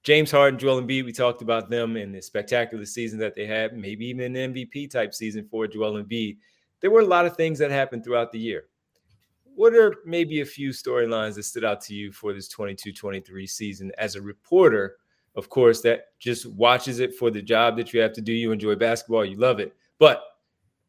James 0.04 0.30
Harden, 0.30 0.60
Joel 0.60 0.84
Embiid, 0.84 1.06
we 1.06 1.12
talked 1.12 1.42
about 1.42 1.72
them 1.72 1.98
in 1.98 2.12
the 2.12 2.22
spectacular 2.22 2.86
season 2.86 3.18
that 3.18 3.34
they 3.34 3.48
had, 3.48 3.76
maybe 3.76 4.06
even 4.06 4.36
an 4.36 4.54
MVP 4.54 4.92
type 4.92 5.16
season 5.16 5.48
for 5.50 5.66
Joel 5.66 6.04
Embiid. 6.04 6.38
There 6.80 6.92
were 6.92 7.02
a 7.02 7.06
lot 7.06 7.26
of 7.26 7.36
things 7.36 7.58
that 7.58 7.72
happened 7.72 8.04
throughout 8.04 8.32
the 8.32 8.40
year 8.40 8.69
what 9.60 9.76
are 9.76 9.98
maybe 10.06 10.40
a 10.40 10.46
few 10.46 10.70
storylines 10.70 11.36
that 11.36 11.44
stood 11.44 11.66
out 11.66 11.82
to 11.82 11.94
you 11.94 12.14
for 12.14 12.32
this 12.32 12.48
22-23 12.48 13.50
season 13.50 13.92
as 13.98 14.16
a 14.16 14.22
reporter? 14.22 14.96
Of 15.36 15.50
course 15.50 15.82
that 15.82 16.18
just 16.18 16.46
watches 16.46 17.00
it 17.00 17.14
for 17.14 17.30
the 17.30 17.42
job 17.42 17.76
that 17.76 17.92
you 17.92 18.00
have 18.00 18.14
to 18.14 18.22
do. 18.22 18.32
You 18.32 18.54
enjoy 18.54 18.76
basketball 18.76 19.26
you 19.26 19.36
love 19.36 19.60
it. 19.60 19.76
But 19.98 20.24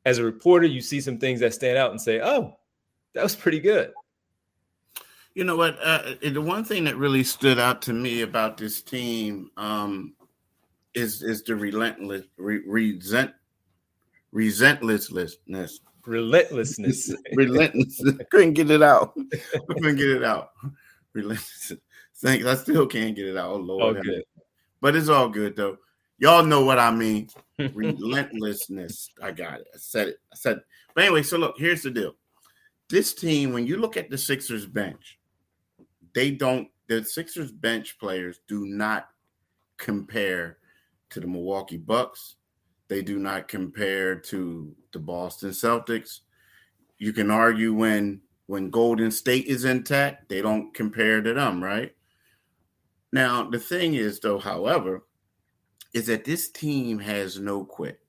as 0.04 0.18
a 0.18 0.24
reporter 0.24 0.66
you 0.66 0.80
see 0.80 1.00
some 1.00 1.18
things 1.18 1.40
that 1.40 1.52
stand 1.52 1.78
out 1.78 1.90
and 1.90 2.00
say 2.00 2.20
oh 2.20 2.58
that 3.14 3.24
was 3.24 3.34
pretty 3.34 3.58
good. 3.58 3.90
You 5.34 5.42
know 5.42 5.56
what? 5.56 5.76
Uh, 5.82 6.14
the 6.22 6.40
one 6.40 6.62
thing 6.62 6.84
that 6.84 6.96
really 6.96 7.24
stood 7.24 7.58
out 7.58 7.82
to 7.82 7.92
me 7.92 8.22
about 8.22 8.56
this 8.56 8.82
team 8.82 9.50
um, 9.56 10.14
is 10.94 11.24
is 11.24 11.42
the 11.42 11.56
relentless 11.56 12.26
re- 12.36 12.62
resent 12.64 13.32
resentlessness 14.32 15.80
relentlessness. 16.06 17.14
relentless. 17.34 18.02
couldn't 18.30 18.54
get 18.54 18.70
it 18.70 18.82
out. 18.82 19.14
couldn't 19.68 19.96
get 19.96 20.10
it 20.10 20.24
out. 20.24 20.50
Relentless. 21.12 21.72
Thanks. 22.16 22.46
I 22.46 22.54
still 22.54 22.86
can't 22.86 23.16
get 23.16 23.26
it 23.26 23.36
out. 23.36 23.52
Oh 23.52 23.56
Lord. 23.56 23.98
Okay. 23.98 24.22
But 24.80 24.96
it's 24.96 25.08
all 25.08 25.28
good 25.28 25.56
though. 25.56 25.78
Y'all 26.18 26.44
know 26.44 26.64
what 26.64 26.78
I 26.78 26.90
mean. 26.90 27.28
Relentlessness. 27.58 29.10
I 29.22 29.30
got 29.30 29.60
it. 29.60 29.68
I 29.74 29.78
said 29.78 30.08
it. 30.08 30.18
I 30.32 30.36
said 30.36 30.58
it. 30.58 30.64
But 30.94 31.04
anyway, 31.04 31.22
so 31.22 31.38
look, 31.38 31.54
here's 31.58 31.82
the 31.82 31.90
deal. 31.90 32.14
This 32.90 33.14
team, 33.14 33.52
when 33.52 33.66
you 33.66 33.76
look 33.76 33.96
at 33.96 34.10
the 34.10 34.18
Sixers 34.18 34.66
bench, 34.66 35.18
they 36.14 36.30
don't, 36.32 36.68
the 36.88 37.04
Sixers 37.04 37.52
bench 37.52 37.98
players 37.98 38.40
do 38.48 38.66
not 38.66 39.08
compare 39.76 40.58
to 41.10 41.20
the 41.20 41.26
Milwaukee 41.26 41.76
Bucks. 41.76 42.36
They 42.90 43.02
do 43.02 43.20
not 43.20 43.46
compare 43.46 44.16
to 44.16 44.74
the 44.92 44.98
Boston 44.98 45.50
Celtics. 45.50 46.20
You 46.98 47.12
can 47.12 47.30
argue 47.30 47.72
when 47.72 48.20
when 48.46 48.68
Golden 48.68 49.12
State 49.12 49.46
is 49.46 49.64
intact, 49.64 50.28
they 50.28 50.42
don't 50.42 50.74
compare 50.74 51.22
to 51.22 51.32
them, 51.32 51.62
right? 51.62 51.94
Now, 53.12 53.48
the 53.48 53.60
thing 53.60 53.94
is 53.94 54.18
though, 54.18 54.40
however, 54.40 55.06
is 55.94 56.08
that 56.08 56.24
this 56.24 56.50
team 56.50 56.98
has 56.98 57.38
no 57.38 57.64
quit. 57.64 58.00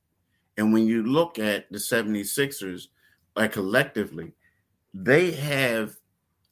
And 0.57 0.73
when 0.73 0.87
you 0.87 1.03
look 1.03 1.37
at 1.37 1.71
the 1.71 1.77
76ers, 1.77 2.87
like 3.35 3.51
uh, 3.51 3.53
collectively, 3.53 4.33
they 4.95 5.29
have 5.31 5.95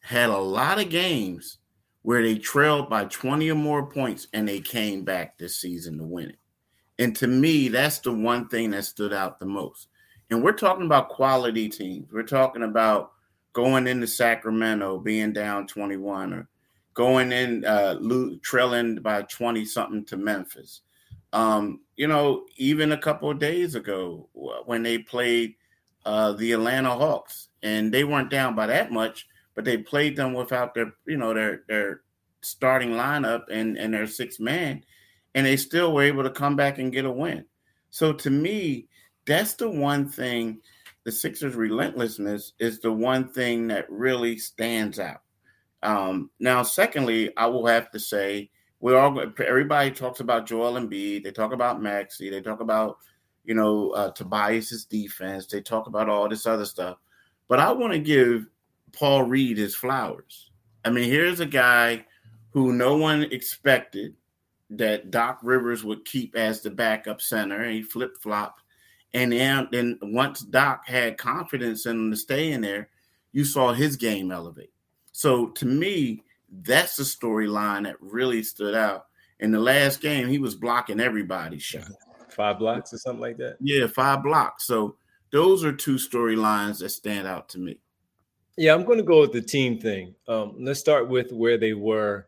had 0.01 0.29
a 0.29 0.37
lot 0.37 0.79
of 0.79 0.89
games 0.89 1.57
where 2.03 2.21
they 2.21 2.37
trailed 2.37 2.91
by 2.91 3.05
20 3.05 3.49
or 3.49 3.55
more 3.55 3.87
points 3.87 4.27
and 4.33 4.47
they 4.47 4.59
came 4.59 5.03
back 5.03 5.39
this 5.39 5.57
season 5.57 5.97
to 5.97 6.03
win 6.03 6.29
it. 6.29 6.38
And 6.99 7.15
to 7.15 7.27
me, 7.27 7.69
that's 7.69 7.99
the 7.99 8.11
one 8.11 8.49
thing 8.49 8.71
that 8.71 8.83
stood 8.83 9.13
out 9.13 9.39
the 9.39 9.45
most. 9.45 9.87
And 10.29 10.43
we're 10.43 10.51
talking 10.51 10.85
about 10.85 11.09
quality 11.09 11.69
teams. 11.69 12.11
We're 12.11 12.23
talking 12.23 12.63
about 12.63 13.13
going 13.53 13.87
into 13.87 14.05
Sacramento, 14.05 14.99
being 14.99 15.33
down 15.33 15.65
21, 15.65 16.33
or 16.33 16.47
going 16.93 17.31
in, 17.31 17.65
uh, 17.65 17.95
trailing 18.43 18.97
by 18.97 19.23
20 19.23 19.65
something 19.65 20.05
to 20.05 20.17
Memphis. 20.17 20.81
Um, 21.31 21.79
you 21.95 22.07
know, 22.07 22.45
even 22.57 22.91
a 22.91 22.97
couple 22.97 23.31
of 23.31 23.39
days 23.39 23.75
ago 23.75 24.27
when 24.65 24.83
they 24.83 24.97
played 24.97 25.55
uh, 26.05 26.33
the 26.33 26.51
Atlanta 26.51 26.91
Hawks, 26.91 27.49
and 27.63 27.93
they 27.93 28.03
weren't 28.03 28.29
down 28.29 28.55
by 28.55 28.67
that 28.67 28.91
much, 28.91 29.27
but 29.55 29.63
they 29.63 29.77
played 29.77 30.15
them 30.15 30.33
without 30.33 30.73
their, 30.73 30.93
you 31.05 31.17
know, 31.17 31.33
their 31.33 31.63
their 31.67 32.01
starting 32.41 32.91
lineup 32.91 33.43
and 33.51 33.77
and 33.77 33.93
their 33.93 34.07
six 34.07 34.39
man, 34.39 34.83
and 35.35 35.45
they 35.45 35.57
still 35.57 35.93
were 35.93 36.03
able 36.03 36.23
to 36.23 36.29
come 36.29 36.55
back 36.55 36.79
and 36.79 36.91
get 36.91 37.05
a 37.05 37.11
win. 37.11 37.45
So 37.89 38.13
to 38.13 38.29
me, 38.29 38.87
that's 39.25 39.53
the 39.53 39.69
one 39.69 40.07
thing. 40.07 40.61
The 41.05 41.11
Sixers' 41.11 41.55
relentlessness 41.55 42.53
is 42.59 42.79
the 42.79 42.91
one 42.91 43.29
thing 43.29 43.67
that 43.67 43.89
really 43.89 44.37
stands 44.37 44.99
out. 44.99 45.21
Um, 45.81 46.29
now, 46.39 46.61
secondly, 46.63 47.35
I 47.37 47.47
will 47.47 47.65
have 47.65 47.89
to 47.91 47.99
say 47.99 48.49
we're 48.79 48.97
all 48.97 49.19
everybody 49.45 49.91
talks 49.91 50.19
about 50.19 50.45
Joel 50.45 50.77
and 50.77 50.89
Embiid. 50.89 51.23
They 51.23 51.31
talk 51.31 51.53
about 51.53 51.81
Maxey. 51.81 52.29
They 52.29 52.41
talk 52.41 52.59
about 52.59 52.97
you 53.45 53.53
know 53.55 53.91
uh, 53.91 54.11
Tobias's 54.11 54.85
defense. 54.85 55.47
They 55.47 55.61
talk 55.61 55.87
about 55.87 56.09
all 56.09 56.27
this 56.29 56.45
other 56.45 56.65
stuff. 56.65 56.97
But 57.47 57.59
I 57.59 57.71
want 57.71 57.93
to 57.93 57.99
give 57.99 58.45
Paul 58.91 59.23
Reed 59.23 59.57
his 59.57 59.75
flowers. 59.75 60.51
I 60.85 60.89
mean, 60.89 61.09
here's 61.09 61.39
a 61.39 61.45
guy 61.45 62.05
who 62.51 62.73
no 62.73 62.97
one 62.97 63.23
expected 63.23 64.15
that 64.71 65.11
Doc 65.11 65.39
Rivers 65.41 65.83
would 65.83 66.05
keep 66.05 66.35
as 66.35 66.61
the 66.61 66.69
backup 66.69 67.21
center. 67.21 67.67
He 67.69 67.81
flip 67.81 68.17
flopped. 68.17 68.61
And 69.13 69.31
then, 69.31 69.67
then 69.71 69.97
once 70.01 70.41
Doc 70.41 70.85
had 70.85 71.17
confidence 71.17 71.85
in 71.85 71.97
him 71.97 72.11
to 72.11 72.17
stay 72.17 72.51
in 72.51 72.61
there, 72.61 72.89
you 73.31 73.43
saw 73.43 73.73
his 73.73 73.95
game 73.95 74.31
elevate. 74.31 74.71
So 75.11 75.47
to 75.47 75.65
me, 75.65 76.23
that's 76.51 76.95
the 76.95 77.03
storyline 77.03 77.83
that 77.83 77.95
really 77.99 78.43
stood 78.43 78.75
out. 78.75 79.07
In 79.39 79.51
the 79.51 79.59
last 79.59 80.01
game, 80.01 80.27
he 80.27 80.37
was 80.37 80.55
blocking 80.55 80.99
everybody's 80.99 81.63
shot. 81.63 81.89
Five 82.29 82.59
blocks 82.59 82.93
or 82.93 82.97
something 82.97 83.21
like 83.21 83.37
that. 83.37 83.57
Yeah, 83.59 83.87
five 83.87 84.21
blocks. 84.21 84.65
So 84.65 84.97
those 85.31 85.63
are 85.63 85.71
two 85.71 85.95
storylines 85.95 86.79
that 86.79 86.89
stand 86.89 87.27
out 87.27 87.49
to 87.49 87.59
me. 87.59 87.79
Yeah, 88.57 88.73
I'm 88.73 88.83
going 88.83 88.97
to 88.97 89.03
go 89.03 89.21
with 89.21 89.31
the 89.31 89.41
team 89.41 89.79
thing. 89.79 90.13
Um, 90.27 90.55
let's 90.59 90.79
start 90.79 91.07
with 91.07 91.31
where 91.31 91.57
they 91.57 91.73
were 91.73 92.27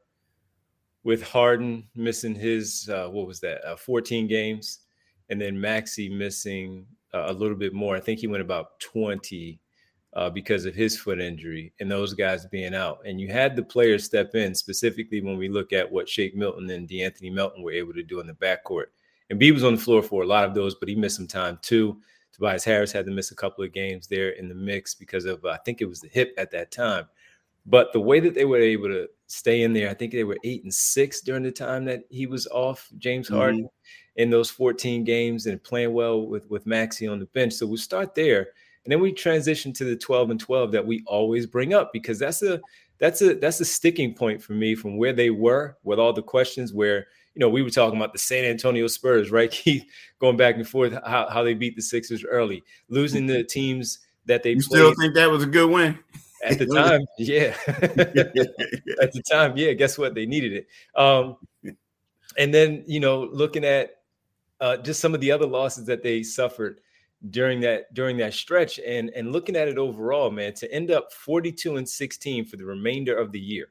with 1.03 1.23
Harden 1.23 1.87
missing 1.95 2.35
his 2.35 2.89
uh, 2.89 3.07
what 3.07 3.27
was 3.27 3.39
that? 3.41 3.65
Uh, 3.65 3.75
14 3.75 4.27
games, 4.27 4.79
and 5.29 5.41
then 5.41 5.59
Maxey 5.59 6.09
missing 6.09 6.85
uh, 7.13 7.25
a 7.27 7.33
little 7.33 7.57
bit 7.57 7.73
more. 7.73 7.95
I 7.95 7.99
think 7.99 8.19
he 8.19 8.27
went 8.27 8.41
about 8.41 8.79
20 8.79 9.59
uh, 10.13 10.29
because 10.29 10.65
of 10.65 10.75
his 10.75 10.97
foot 10.97 11.19
injury 11.19 11.73
and 11.79 11.89
those 11.89 12.13
guys 12.13 12.45
being 12.45 12.75
out. 12.75 12.99
And 13.05 13.19
you 13.19 13.29
had 13.29 13.55
the 13.55 13.63
players 13.63 14.03
step 14.03 14.35
in 14.35 14.53
specifically 14.53 15.21
when 15.21 15.37
we 15.37 15.49
look 15.49 15.73
at 15.73 15.89
what 15.89 16.09
Shake 16.09 16.35
Milton 16.35 16.69
and 16.69 16.87
De'Anthony 16.87 17.31
Melton 17.31 17.63
were 17.63 17.71
able 17.71 17.93
to 17.93 18.03
do 18.03 18.19
in 18.19 18.27
the 18.27 18.33
backcourt. 18.33 18.87
And 19.29 19.39
B 19.39 19.51
was 19.51 19.63
on 19.63 19.75
the 19.75 19.81
floor 19.81 20.03
for 20.03 20.23
a 20.23 20.27
lot 20.27 20.43
of 20.43 20.53
those, 20.53 20.75
but 20.75 20.89
he 20.89 20.95
missed 20.95 21.15
some 21.15 21.27
time 21.27 21.59
too. 21.61 21.97
Tobias 22.33 22.63
Harris 22.65 22.91
had 22.91 23.05
to 23.05 23.11
miss 23.11 23.31
a 23.31 23.35
couple 23.35 23.63
of 23.63 23.73
games 23.73 24.07
there 24.07 24.31
in 24.31 24.49
the 24.49 24.55
mix 24.55 24.93
because 24.93 25.25
of 25.25 25.43
uh, 25.45 25.49
I 25.49 25.57
think 25.57 25.81
it 25.81 25.85
was 25.85 26.01
the 26.01 26.09
hip 26.09 26.33
at 26.37 26.51
that 26.51 26.71
time. 26.71 27.07
But 27.65 27.93
the 27.93 27.99
way 27.99 28.19
that 28.19 28.33
they 28.33 28.45
were 28.45 28.57
able 28.57 28.87
to 28.87 29.07
stay 29.31 29.63
in 29.63 29.73
there, 29.73 29.89
I 29.89 29.93
think 29.93 30.11
they 30.11 30.23
were 30.23 30.37
eight 30.43 30.63
and 30.63 30.73
six 30.73 31.21
during 31.21 31.43
the 31.43 31.51
time 31.51 31.85
that 31.85 32.03
he 32.09 32.27
was 32.27 32.47
off, 32.47 32.89
James 32.97 33.27
Harden, 33.27 33.63
mm-hmm. 33.63 34.21
in 34.21 34.29
those 34.29 34.49
14 34.49 35.03
games 35.03 35.45
and 35.45 35.63
playing 35.63 35.93
well 35.93 36.27
with 36.27 36.49
with 36.49 36.65
Maxey 36.65 37.07
on 37.07 37.19
the 37.19 37.25
bench. 37.27 37.53
So 37.53 37.65
we'll 37.65 37.77
start 37.77 38.15
there. 38.15 38.49
And 38.83 38.91
then 38.91 38.99
we 38.99 39.11
transition 39.11 39.73
to 39.73 39.85
the 39.85 39.95
12 39.95 40.31
and 40.31 40.39
12 40.39 40.71
that 40.71 40.85
we 40.85 41.03
always 41.05 41.45
bring 41.45 41.73
up 41.73 41.93
because 41.93 42.17
that's 42.17 42.41
a 42.41 42.59
that's 42.99 43.21
a 43.21 43.35
that's 43.35 43.59
a 43.59 43.65
sticking 43.65 44.13
point 44.13 44.41
for 44.41 44.53
me 44.53 44.75
from 44.75 44.97
where 44.97 45.13
they 45.13 45.29
were 45.29 45.77
with 45.83 45.99
all 45.99 46.13
the 46.13 46.21
questions 46.21 46.73
where 46.73 47.07
you 47.33 47.39
know 47.39 47.49
we 47.49 47.61
were 47.61 47.69
talking 47.69 47.97
about 47.97 48.13
the 48.13 48.19
San 48.19 48.45
Antonio 48.45 48.87
Spurs, 48.87 49.31
right? 49.31 49.51
Keith 49.51 49.85
going 50.19 50.37
back 50.37 50.55
and 50.55 50.67
forth 50.67 50.93
how, 51.05 51.27
how 51.29 51.43
they 51.43 51.53
beat 51.53 51.75
the 51.75 51.81
Sixers 51.81 52.23
early, 52.23 52.63
losing 52.89 53.27
the 53.27 53.43
teams 53.43 53.99
that 54.25 54.43
they 54.43 54.51
you 54.51 54.55
played. 54.57 54.63
still 54.63 54.93
think 54.99 55.15
that 55.15 55.29
was 55.29 55.43
a 55.43 55.47
good 55.47 55.69
win? 55.69 55.97
At 56.43 56.59
the 56.59 56.65
time, 56.65 57.01
yeah. 57.17 57.55
at 57.67 59.11
the 59.13 59.23
time, 59.29 59.53
yeah. 59.55 59.73
Guess 59.73 59.97
what? 59.97 60.15
They 60.15 60.25
needed 60.25 60.53
it. 60.53 60.67
Um, 60.99 61.37
and 62.37 62.53
then 62.53 62.83
you 62.87 62.99
know, 62.99 63.29
looking 63.31 63.63
at 63.63 63.97
uh, 64.59 64.77
just 64.77 64.99
some 64.99 65.13
of 65.13 65.21
the 65.21 65.31
other 65.31 65.45
losses 65.45 65.85
that 65.85 66.03
they 66.03 66.23
suffered 66.23 66.81
during 67.29 67.59
that 67.61 67.93
during 67.93 68.17
that 68.17 68.33
stretch, 68.33 68.79
and 68.79 69.09
and 69.15 69.31
looking 69.31 69.55
at 69.55 69.67
it 69.67 69.77
overall, 69.77 70.31
man, 70.31 70.53
to 70.55 70.71
end 70.73 70.91
up 70.91 71.11
42 71.13 71.77
and 71.77 71.87
16 71.87 72.45
for 72.45 72.57
the 72.57 72.65
remainder 72.65 73.15
of 73.15 73.31
the 73.31 73.39
year. 73.39 73.67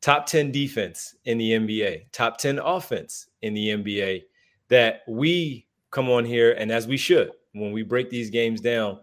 Top 0.00 0.24
10 0.24 0.50
defense 0.50 1.14
in 1.26 1.36
the 1.36 1.50
NBA, 1.50 2.06
top 2.10 2.38
10 2.38 2.58
offense 2.58 3.28
in 3.42 3.54
the 3.54 3.68
NBA. 3.68 4.22
That 4.68 5.02
we 5.06 5.66
come 5.90 6.08
on 6.08 6.24
here 6.24 6.52
and 6.52 6.70
as 6.70 6.86
we 6.86 6.96
should 6.96 7.32
when 7.52 7.72
we 7.72 7.82
break 7.82 8.08
these 8.10 8.30
games 8.30 8.60
down 8.60 9.00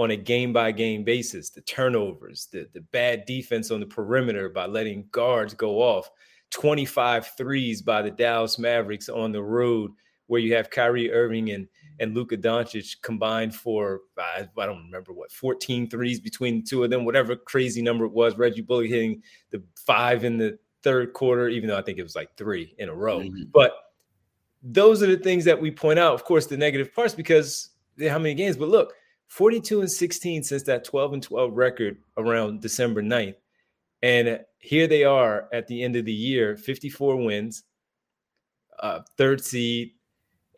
on 0.00 0.12
a 0.12 0.16
game 0.16 0.50
by 0.50 0.72
game 0.72 1.04
basis. 1.04 1.50
The 1.50 1.60
turnovers, 1.60 2.48
the, 2.50 2.66
the 2.72 2.80
bad 2.80 3.26
defense 3.26 3.70
on 3.70 3.80
the 3.80 3.86
perimeter 3.86 4.48
by 4.48 4.64
letting 4.64 5.06
guards 5.10 5.52
go 5.52 5.82
off, 5.82 6.10
25 6.52 7.32
threes 7.36 7.82
by 7.82 8.00
the 8.00 8.10
Dallas 8.10 8.58
Mavericks 8.58 9.10
on 9.10 9.30
the 9.30 9.42
road, 9.42 9.90
where 10.26 10.40
you 10.40 10.54
have 10.54 10.70
Kyrie 10.70 11.12
Irving 11.12 11.50
and, 11.50 11.68
and 11.98 12.14
Luka 12.14 12.38
Doncic 12.38 13.02
combined 13.02 13.54
for, 13.54 14.00
I, 14.18 14.48
I 14.56 14.64
don't 14.66 14.84
remember 14.84 15.12
what, 15.12 15.30
14 15.32 15.90
threes 15.90 16.18
between 16.18 16.56
the 16.56 16.62
two 16.62 16.82
of 16.82 16.88
them, 16.88 17.04
whatever 17.04 17.36
crazy 17.36 17.82
number 17.82 18.06
it 18.06 18.12
was. 18.12 18.38
Reggie 18.38 18.62
Bullock 18.62 18.86
hitting 18.86 19.22
the 19.50 19.62
five 19.76 20.24
in 20.24 20.38
the 20.38 20.58
third 20.82 21.12
quarter, 21.12 21.50
even 21.50 21.68
though 21.68 21.76
I 21.76 21.82
think 21.82 21.98
it 21.98 22.02
was 22.02 22.16
like 22.16 22.34
three 22.38 22.74
in 22.78 22.88
a 22.88 22.94
row. 22.94 23.18
Mm-hmm. 23.18 23.50
But 23.52 23.74
those 24.62 25.02
are 25.02 25.08
the 25.08 25.18
things 25.18 25.44
that 25.44 25.60
we 25.60 25.70
point 25.70 25.98
out. 25.98 26.14
Of 26.14 26.24
course, 26.24 26.46
the 26.46 26.56
negative 26.56 26.94
parts 26.94 27.14
because 27.14 27.68
how 28.08 28.18
many 28.18 28.32
games, 28.32 28.56
but 28.56 28.70
look, 28.70 28.94
42 29.30 29.80
and 29.80 29.90
16 29.90 30.42
since 30.42 30.64
that 30.64 30.82
12 30.82 31.12
and 31.12 31.22
12 31.22 31.56
record 31.56 31.98
around 32.16 32.60
December 32.60 33.00
9th. 33.00 33.36
And 34.02 34.40
here 34.58 34.88
they 34.88 35.04
are 35.04 35.48
at 35.52 35.68
the 35.68 35.84
end 35.84 35.94
of 35.94 36.04
the 36.04 36.12
year 36.12 36.56
54 36.56 37.16
wins, 37.16 37.62
uh, 38.80 39.00
third 39.16 39.42
seed, 39.42 39.92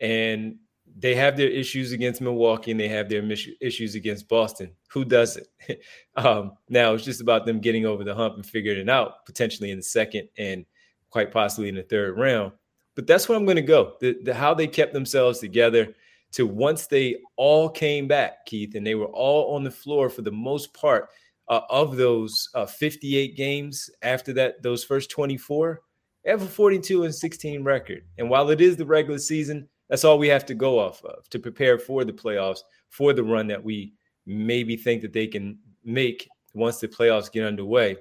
and 0.01 0.55
they 0.97 1.13
have 1.13 1.37
their 1.37 1.49
issues 1.49 1.91
against 1.91 2.19
Milwaukee 2.19 2.71
and 2.71 2.79
they 2.79 2.87
have 2.87 3.09
their 3.09 3.23
issues 3.61 3.93
against 3.93 4.27
Boston. 4.27 4.71
Who 4.89 5.05
does 5.05 5.37
it? 5.37 5.83
um, 6.15 6.53
now 6.67 6.95
it's 6.95 7.05
just 7.05 7.21
about 7.21 7.45
them 7.45 7.59
getting 7.59 7.85
over 7.85 8.03
the 8.03 8.15
hump 8.15 8.35
and 8.35 8.45
figuring 8.45 8.79
it 8.79 8.89
out 8.89 9.23
potentially 9.27 9.69
in 9.69 9.77
the 9.77 9.83
second 9.83 10.29
and 10.39 10.65
quite 11.11 11.31
possibly 11.31 11.69
in 11.69 11.75
the 11.75 11.83
third 11.83 12.17
round. 12.17 12.51
But 12.95 13.05
that's 13.05 13.29
where 13.29 13.37
I'm 13.37 13.45
going 13.45 13.55
to 13.55 13.61
go. 13.61 13.93
The, 14.01 14.17
the 14.23 14.33
how 14.33 14.55
they 14.55 14.67
kept 14.67 14.93
themselves 14.93 15.37
together 15.37 15.93
to 16.33 16.45
once 16.47 16.87
they 16.87 17.17
all 17.37 17.69
came 17.69 18.07
back, 18.07 18.45
Keith, 18.45 18.75
and 18.75 18.85
they 18.85 18.95
were 18.95 19.07
all 19.07 19.55
on 19.55 19.63
the 19.63 19.71
floor 19.71 20.09
for 20.09 20.23
the 20.23 20.31
most 20.31 20.73
part 20.73 21.09
uh, 21.47 21.61
of 21.69 21.95
those 21.95 22.49
uh, 22.55 22.65
58 22.65 23.37
games 23.37 23.89
after 24.01 24.33
that, 24.33 24.61
those 24.63 24.83
first 24.83 25.11
24, 25.11 25.81
they 26.23 26.31
have 26.31 26.41
a 26.41 26.47
42 26.47 27.03
and 27.03 27.13
16 27.13 27.63
record. 27.63 28.03
And 28.17 28.29
while 28.29 28.49
it 28.49 28.61
is 28.61 28.75
the 28.75 28.85
regular 28.85 29.19
season, 29.19 29.67
that's 29.89 30.03
all 30.03 30.17
we 30.17 30.29
have 30.29 30.45
to 30.47 30.55
go 30.55 30.79
off 30.79 31.03
of 31.03 31.29
to 31.29 31.39
prepare 31.39 31.77
for 31.77 32.03
the 32.03 32.13
playoffs, 32.13 32.59
for 32.89 33.13
the 33.13 33.23
run 33.23 33.47
that 33.47 33.63
we 33.63 33.93
maybe 34.25 34.75
think 34.75 35.01
that 35.01 35.13
they 35.13 35.27
can 35.27 35.59
make 35.83 36.27
once 36.53 36.79
the 36.79 36.87
playoffs 36.87 37.31
get 37.31 37.45
underway. 37.45 37.97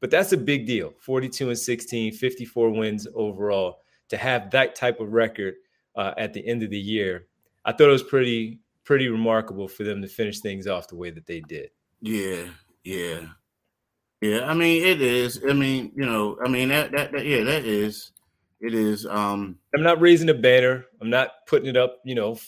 But 0.00 0.10
that's 0.10 0.32
a 0.32 0.36
big 0.36 0.66
deal 0.66 0.92
42 1.00 1.48
and 1.48 1.58
16, 1.58 2.12
54 2.12 2.70
wins 2.70 3.08
overall. 3.14 3.80
To 4.10 4.18
have 4.18 4.50
that 4.50 4.74
type 4.74 5.00
of 5.00 5.12
record 5.12 5.54
uh, 5.96 6.12
at 6.18 6.34
the 6.34 6.46
end 6.46 6.62
of 6.62 6.68
the 6.68 6.78
year 6.78 7.26
I 7.64 7.72
thought 7.72 7.88
it 7.88 7.92
was 7.92 8.02
pretty 8.02 8.60
pretty 8.84 9.08
remarkable 9.08 9.68
for 9.68 9.84
them 9.84 10.02
to 10.02 10.08
finish 10.08 10.40
things 10.40 10.66
off 10.66 10.88
the 10.88 10.96
way 10.96 11.10
that 11.10 11.26
they 11.26 11.40
did. 11.40 11.70
Yeah, 12.00 12.44
yeah, 12.84 13.20
yeah. 14.20 14.44
I 14.44 14.54
mean, 14.54 14.84
it 14.84 15.00
is. 15.00 15.40
I 15.48 15.52
mean, 15.52 15.92
you 15.96 16.04
know, 16.04 16.38
I 16.44 16.48
mean 16.48 16.68
that 16.68 16.92
that, 16.92 17.12
that 17.12 17.24
yeah, 17.24 17.44
that 17.44 17.64
is. 17.64 18.12
It 18.60 18.74
is. 18.74 19.06
Um 19.06 19.58
I'm 19.74 19.82
not 19.82 20.00
raising 20.00 20.28
a 20.30 20.34
banner. 20.34 20.86
I'm 21.00 21.10
not 21.10 21.30
putting 21.46 21.68
it 21.68 21.76
up. 21.76 22.00
You 22.04 22.14
know, 22.14 22.38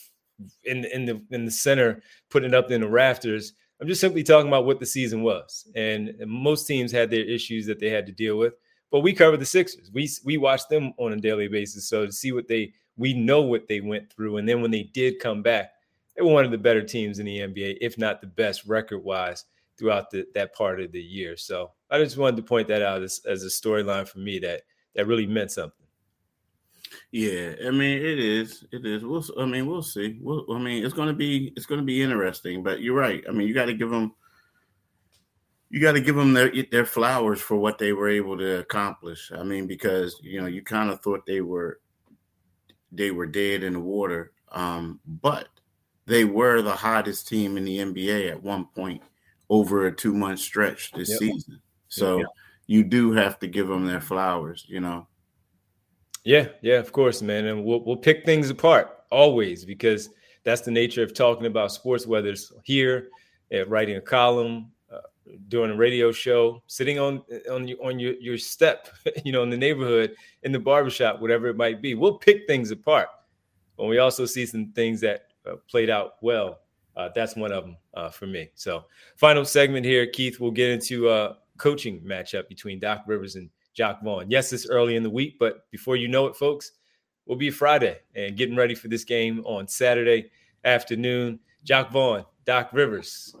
in 0.65 0.85
in 0.85 1.05
the 1.05 1.21
in 1.31 1.45
the 1.45 1.51
center, 1.51 2.01
putting 2.29 2.49
it 2.49 2.55
up 2.55 2.71
in 2.71 2.81
the 2.81 2.87
rafters. 2.87 3.53
I'm 3.79 3.87
just 3.87 4.01
simply 4.01 4.23
talking 4.23 4.47
about 4.47 4.65
what 4.65 4.79
the 4.79 4.87
season 4.87 5.21
was, 5.21 5.69
and, 5.75 6.09
and 6.19 6.31
most 6.31 6.65
teams 6.65 6.91
had 6.91 7.11
their 7.11 7.23
issues 7.23 7.67
that 7.67 7.79
they 7.79 7.91
had 7.91 8.07
to 8.07 8.11
deal 8.11 8.37
with. 8.37 8.53
But 8.89 9.01
we 9.01 9.13
covered 9.13 9.39
the 9.39 9.45
Sixers. 9.45 9.91
We 9.93 10.09
we 10.23 10.37
watched 10.37 10.69
them 10.69 10.93
on 10.97 11.13
a 11.13 11.17
daily 11.17 11.47
basis, 11.47 11.87
so 11.87 12.05
to 12.05 12.11
see 12.11 12.31
what 12.31 12.47
they 12.47 12.73
we 12.97 13.13
know 13.13 13.41
what 13.41 13.67
they 13.67 13.79
went 13.79 14.11
through. 14.11 14.37
And 14.37 14.49
then 14.49 14.61
when 14.61 14.71
they 14.71 14.83
did 14.83 15.19
come 15.19 15.41
back, 15.41 15.71
they 16.15 16.23
were 16.23 16.33
one 16.33 16.45
of 16.45 16.51
the 16.51 16.57
better 16.57 16.81
teams 16.81 17.19
in 17.19 17.25
the 17.25 17.39
NBA, 17.39 17.77
if 17.79 17.97
not 17.97 18.21
the 18.21 18.27
best 18.27 18.65
record 18.65 19.03
wise 19.03 19.45
throughout 19.77 20.09
the, 20.09 20.25
that 20.33 20.53
part 20.55 20.81
of 20.81 20.91
the 20.91 21.01
year. 21.01 21.37
So 21.37 21.71
I 21.91 21.99
just 21.99 22.17
wanted 22.17 22.37
to 22.37 22.43
point 22.43 22.67
that 22.69 22.81
out 22.81 23.03
as, 23.03 23.21
as 23.27 23.43
a 23.43 23.47
storyline 23.47 24.07
for 24.07 24.19
me 24.19 24.39
that 24.39 24.63
that 24.95 25.05
really 25.05 25.27
meant 25.27 25.51
something. 25.51 25.85
Yeah, 27.11 27.53
I 27.65 27.71
mean 27.71 27.97
it 27.97 28.19
is. 28.19 28.65
It 28.71 28.85
is. 28.85 29.03
We'll. 29.03 29.23
I 29.39 29.45
mean 29.45 29.67
we'll 29.67 29.83
see. 29.83 30.17
We'll, 30.21 30.45
I 30.51 30.57
mean 30.57 30.83
it's 30.83 30.93
going 30.93 31.09
to 31.09 31.13
be 31.13 31.53
it's 31.55 31.65
to 31.65 31.81
be 31.81 32.01
interesting. 32.01 32.63
But 32.63 32.81
you're 32.81 32.95
right. 32.95 33.23
I 33.27 33.31
mean 33.31 33.47
you 33.47 33.53
got 33.53 33.65
to 33.65 33.73
give 33.73 33.89
them. 33.89 34.13
You 35.69 35.81
got 35.81 35.93
to 35.93 36.01
give 36.01 36.15
them 36.15 36.33
their 36.33 36.51
their 36.71 36.85
flowers 36.85 37.41
for 37.41 37.57
what 37.57 37.77
they 37.77 37.93
were 37.93 38.09
able 38.09 38.37
to 38.37 38.59
accomplish. 38.59 39.31
I 39.35 39.43
mean 39.43 39.67
because 39.67 40.19
you 40.23 40.41
know 40.41 40.47
you 40.47 40.63
kind 40.63 40.89
of 40.89 41.01
thought 41.01 41.25
they 41.25 41.41
were 41.41 41.79
they 42.91 43.11
were 43.11 43.25
dead 43.25 43.63
in 43.63 43.73
the 43.73 43.79
water. 43.79 44.31
Um, 44.51 44.99
but 45.05 45.47
they 46.05 46.23
were 46.23 46.61
the 46.61 46.75
hottest 46.75 47.27
team 47.27 47.57
in 47.57 47.65
the 47.65 47.79
NBA 47.79 48.31
at 48.31 48.41
one 48.41 48.65
point 48.65 49.01
over 49.49 49.87
a 49.87 49.95
two 49.95 50.13
month 50.13 50.39
stretch 50.39 50.91
this 50.91 51.09
yep. 51.09 51.19
season. 51.19 51.61
So 51.89 52.19
yep. 52.19 52.27
you 52.65 52.83
do 52.83 53.11
have 53.11 53.39
to 53.39 53.47
give 53.47 53.67
them 53.67 53.85
their 53.85 54.01
flowers, 54.01 54.65
you 54.67 54.79
know. 54.79 55.07
Yeah, 56.23 56.47
yeah, 56.61 56.79
of 56.79 56.91
course, 56.91 57.21
man, 57.21 57.45
and 57.45 57.63
we'll 57.63 57.83
we'll 57.85 57.95
pick 57.95 58.25
things 58.25 58.49
apart 58.49 59.03
always 59.11 59.63
because 59.63 60.09
that's 60.43 60.61
the 60.61 60.71
nature 60.71 61.03
of 61.03 61.13
talking 61.13 61.45
about 61.45 61.71
sports. 61.71 62.05
Whether 62.05 62.29
it's 62.29 62.51
here, 62.63 63.09
at 63.51 63.69
writing 63.69 63.95
a 63.95 64.01
column, 64.01 64.71
doing 65.47 65.71
a 65.71 65.75
radio 65.75 66.11
show, 66.11 66.61
sitting 66.67 66.99
on 66.99 67.23
on 67.51 67.67
your 67.67 67.83
on 67.83 67.99
your, 67.99 68.13
your 68.19 68.37
step, 68.37 68.89
you 69.25 69.31
know, 69.31 69.43
in 69.43 69.49
the 69.49 69.57
neighborhood, 69.57 70.15
in 70.43 70.51
the 70.51 70.59
barbershop, 70.59 71.21
whatever 71.21 71.47
it 71.47 71.57
might 71.57 71.81
be. 71.81 71.95
We'll 71.95 72.17
pick 72.17 72.47
things 72.47 72.71
apart. 72.71 73.09
But 73.77 73.85
we 73.85 73.99
also 73.99 74.25
see 74.25 74.45
some 74.45 74.71
things 74.73 75.01
that 75.01 75.27
uh, 75.45 75.55
played 75.69 75.89
out 75.89 76.13
well. 76.21 76.59
Uh, 76.95 77.09
that's 77.13 77.35
one 77.35 77.51
of 77.51 77.63
them 77.63 77.77
uh, 77.93 78.09
for 78.09 78.25
me. 78.25 78.49
So, 78.55 78.85
final 79.17 79.45
segment 79.45 79.85
here, 79.85 80.07
Keith. 80.07 80.39
We'll 80.39 80.51
get 80.51 80.71
into 80.71 81.09
a 81.11 81.37
coaching 81.57 82.01
matchup 82.01 82.47
between 82.47 82.79
Doc 82.79 83.03
Rivers 83.05 83.35
and 83.35 83.49
Jacque 83.73 84.01
Vaughn. 84.03 84.31
Yes, 84.31 84.51
it's 84.51 84.67
early 84.67 84.95
in 84.95 85.03
the 85.03 85.09
week, 85.09 85.37
but 85.39 85.69
before 85.69 85.95
you 85.95 86.07
know 86.07 86.25
it, 86.25 86.35
folks, 86.35 86.71
we'll 87.27 87.37
be 87.37 87.51
Friday 87.51 87.99
and 88.15 88.35
getting 88.35 88.55
ready 88.55 88.73
for 88.73 88.87
this 88.87 89.03
game 89.03 89.43
on 89.45 89.67
Saturday 89.67 90.31
afternoon. 90.63 91.39
Jacque 91.63 91.91
Vaughn, 91.91 92.25
Doc 92.45 92.69
Rivers. 92.73 93.35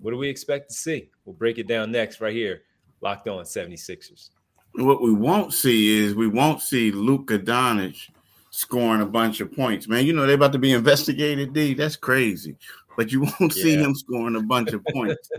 What 0.00 0.12
do 0.12 0.16
we 0.16 0.28
expect 0.28 0.68
to 0.70 0.74
see? 0.74 1.10
We'll 1.24 1.34
break 1.34 1.58
it 1.58 1.66
down 1.66 1.92
next 1.92 2.20
right 2.20 2.34
here. 2.34 2.62
Locked 3.00 3.28
on 3.28 3.44
76ers. 3.44 4.30
What 4.74 5.02
we 5.02 5.12
won't 5.12 5.52
see 5.52 5.98
is 5.98 6.14
we 6.14 6.28
won't 6.28 6.62
see 6.62 6.92
Luka 6.92 7.38
Doncic 7.38 8.08
scoring 8.50 9.00
a 9.00 9.06
bunch 9.06 9.40
of 9.40 9.52
points. 9.52 9.88
Man, 9.88 10.04
you 10.04 10.12
know 10.12 10.26
they're 10.26 10.36
about 10.36 10.52
to 10.52 10.58
be 10.58 10.72
investigated, 10.72 11.52
D. 11.52 11.74
That's 11.74 11.96
crazy. 11.96 12.56
But 12.96 13.10
you 13.12 13.20
won't 13.40 13.56
yeah. 13.56 13.62
see 13.62 13.76
him 13.76 13.94
scoring 13.94 14.36
a 14.36 14.42
bunch 14.42 14.72
of 14.72 14.84
points. 14.86 15.30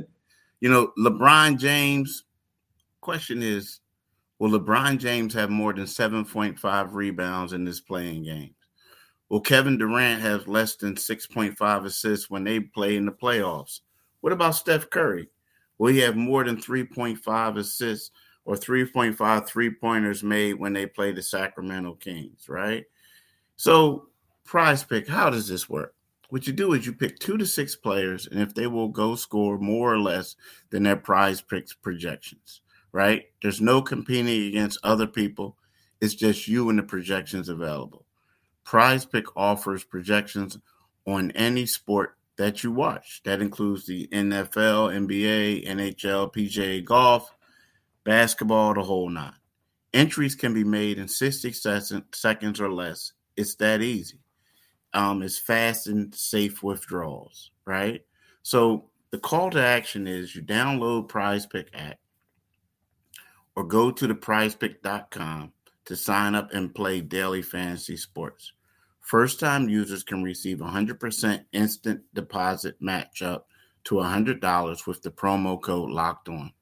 You 0.60 0.70
know, 0.70 0.92
LeBron 0.98 1.58
James. 1.60 2.24
Question 3.00 3.42
is, 3.42 3.80
will 4.38 4.52
LeBron 4.60 5.00
James 5.00 5.34
have 5.34 5.50
more 5.50 5.74
than 5.74 5.86
7.5 5.86 6.94
rebounds 6.94 7.54
in 7.54 7.66
this 7.66 7.80
playing 7.80 8.24
game? 8.24 8.54
Will 9.30 9.42
Kevin 9.42 9.78
Durant 9.78 10.22
have 10.22 10.48
less 10.48 10.76
than 10.76 10.96
6.5 10.96 11.86
assists 11.86 12.30
when 12.30 12.44
they 12.44 12.60
play 12.60 12.98
in 12.98 13.06
the 13.06 13.12
playoffs? 13.12 13.80
What 14.22 14.34
about 14.34 14.56
Steph 14.56 14.90
Curry? 14.90 15.30
Will 15.78 15.92
he 15.92 16.00
have 16.00 16.16
more 16.16 16.44
than 16.44 16.58
3.5 16.58 17.58
assists 17.58 18.12
or 18.46 18.56
3.5 18.56 19.48
three 19.48 19.70
pointers 19.70 20.24
made 20.24 20.54
when 20.54 20.74
they 20.74 20.86
play 20.86 21.12
the 21.12 21.22
Sacramento 21.22 21.96
Kings, 21.96 22.48
right? 22.48 22.86
So, 23.56 24.08
prize 24.44 24.84
pick, 24.84 25.08
how 25.08 25.30
does 25.30 25.48
this 25.48 25.70
work? 25.70 25.96
What 26.30 26.48
you 26.48 26.54
do 26.54 26.74
is 26.74 26.86
you 26.86 26.94
pick 26.94 27.20
two 27.20 27.38
to 27.38 27.46
six 27.46 27.76
players, 27.76 28.28
and 28.28 28.42
if 28.42 28.54
they 28.54 28.68
will 28.68 28.88
go 28.88 29.16
score 29.16 29.58
more 29.58 29.94
or 29.94 30.00
less 30.00 30.36
than 30.70 30.84
their 30.84 30.96
prize 30.96 31.42
picks 31.42 31.74
projections, 31.74 32.62
right? 32.92 33.26
There's 33.42 33.60
no 33.60 33.82
competing 33.82 34.48
against 34.48 34.80
other 34.84 35.08
people. 35.08 35.58
It's 36.00 36.16
just 36.16 36.48
you 36.48 36.70
and 36.70 36.80
the 36.80 36.84
projections 36.84 37.50
available. 37.50 38.06
Prize 38.64 39.06
Pick 39.06 39.26
offers 39.36 39.84
projections 39.84 40.58
on 41.06 41.32
any 41.32 41.66
sport 41.66 42.18
that 42.42 42.64
you 42.64 42.72
watch. 42.72 43.22
That 43.24 43.40
includes 43.40 43.86
the 43.86 44.08
NFL, 44.08 44.92
NBA, 45.08 45.68
NHL, 45.68 46.34
PGA 46.34 46.84
golf, 46.84 47.32
basketball, 48.04 48.74
the 48.74 48.82
whole 48.82 49.10
nine. 49.10 49.36
Entries 49.94 50.34
can 50.34 50.52
be 50.52 50.64
made 50.64 50.98
in 50.98 51.08
60 51.08 51.54
seconds 52.12 52.60
or 52.60 52.72
less. 52.72 53.14
It's 53.38 53.56
that 53.56 53.84
easy. 53.84 54.18
Um, 54.92 55.22
it's 55.22 55.38
fast 55.38 55.86
and 55.86 56.14
safe 56.16 56.64
withdrawals, 56.64 57.52
right? 57.66 58.02
So 58.42 58.90
the 59.12 59.20
call 59.20 59.52
to 59.52 59.62
action 59.62 60.08
is 60.08 60.36
you 60.36 60.42
download 60.42 61.10
Prize 61.10 61.46
Pick 61.46 61.70
app 61.76 62.00
or 63.56 63.66
go 63.66 63.92
to 63.92 64.08
the 64.08 64.16
prizepick.com 64.16 65.54
to 65.86 65.96
sign 65.96 66.34
up 66.34 66.52
and 66.54 66.74
play 66.74 67.02
daily 67.02 67.44
fantasy 67.44 67.98
sports. 67.98 68.54
First 69.12 69.42
time 69.42 69.68
users 69.68 70.04
can 70.04 70.24
receive 70.24 70.60
100% 70.60 71.44
instant 71.52 72.02
deposit 72.14 72.78
match 72.80 73.22
up 73.22 73.50
to 73.84 73.96
$100 73.96 74.88
with 74.88 75.02
the 75.02 75.12
promo 75.12 75.62
code 75.62 75.90
locked 75.90 76.30
on. 76.30 76.54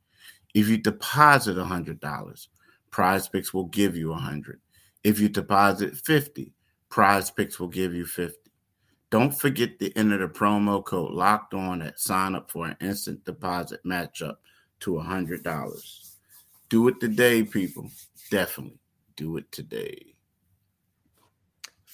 If 0.55 0.67
you 0.67 0.77
deposit 0.77 1.57
$100, 1.57 2.47
PrizePicks 2.91 3.53
will 3.53 3.65
give 3.65 3.95
you 3.95 4.09
100. 4.09 4.59
If 5.03 5.19
you 5.19 5.29
deposit 5.29 5.95
50, 5.95 6.51
PrizePicks 6.89 7.59
will 7.59 7.67
give 7.67 7.93
you 7.93 8.07
50. 8.07 8.35
Don't 9.12 9.39
forget 9.39 9.77
to 9.77 9.95
enter 9.95 10.17
the 10.17 10.27
promo 10.27 10.83
code 10.83 11.12
locked 11.12 11.53
on 11.53 11.83
at 11.83 11.99
sign 11.99 12.33
up 12.33 12.49
for 12.49 12.65
an 12.65 12.77
instant 12.81 13.23
deposit 13.25 13.79
matchup 13.85 14.38
to 14.79 14.93
$100. 14.93 16.15
Do 16.69 16.88
it 16.88 16.99
today, 16.99 17.43
people. 17.43 17.91
Definitely 18.31 18.79
do 19.15 19.38
it 19.38 19.51
today 19.51 20.15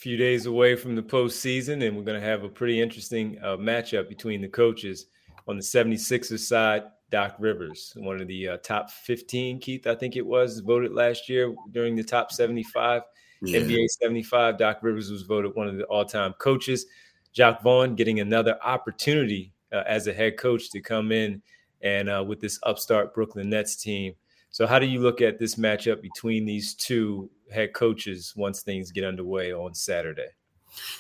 few 0.06 0.18
days 0.18 0.46
away 0.46 0.76
from 0.76 0.96
the 0.96 1.02
postseason, 1.02 1.84
and 1.84 1.98
we're 1.98 2.04
going 2.04 2.22
to 2.22 2.24
have 2.24 2.44
a 2.44 2.48
pretty 2.48 2.80
interesting 2.80 3.40
uh, 3.42 3.58
matchup 3.58 4.08
between 4.08 4.40
the 4.40 4.48
coaches. 4.48 5.08
On 5.48 5.56
the 5.56 5.64
76ers 5.64 6.42
side, 6.42 6.84
Doc 7.10 7.36
Rivers, 7.40 7.92
one 7.96 8.22
of 8.22 8.28
the 8.28 8.50
uh, 8.50 8.58
top 8.58 8.92
15, 8.92 9.60
Keith, 9.60 9.88
I 9.88 9.96
think 9.96 10.16
it 10.16 10.24
was, 10.24 10.60
voted 10.60 10.92
last 10.92 11.28
year 11.28 11.56
during 11.72 11.96
the 11.96 12.04
top 12.04 12.32
75, 12.32 13.02
yeah. 13.42 13.62
NBA 13.62 13.88
75. 13.88 14.60
Doc 14.60 14.78
Rivers 14.84 15.10
was 15.10 15.24
voted 15.24 15.56
one 15.56 15.68
of 15.68 15.76
the 15.76 15.86
all 15.86 16.06
time 16.06 16.34
coaches. 16.34 16.86
Jacque 17.34 17.64
Vaughn 17.64 17.96
getting 17.96 18.20
another 18.20 18.60
opportunity 18.64 19.54
uh, 19.74 19.82
as 19.88 20.06
a 20.06 20.14
head 20.14 20.38
coach 20.38 20.70
to 20.70 20.82
come 20.82 21.12
in 21.12 21.42
and 21.82 22.12
uh, 22.12 22.24
with 22.24 22.40
this 22.40 22.60
upstart 22.62 23.16
Brooklyn 23.16 23.50
Nets 23.50 23.76
team. 23.76 24.14
So, 24.56 24.66
how 24.66 24.80
do 24.80 24.86
you 24.86 25.02
look 25.02 25.20
at 25.20 25.38
this 25.38 25.56
matchup 25.56 26.02
between 26.02 26.46
these 26.46 26.76
two 26.76 27.30
head 27.52 27.74
coaches 27.74 28.32
once 28.38 28.62
things 28.62 28.90
get 28.90 29.04
underway 29.04 29.52
on 29.52 29.74
Saturday? 29.74 30.30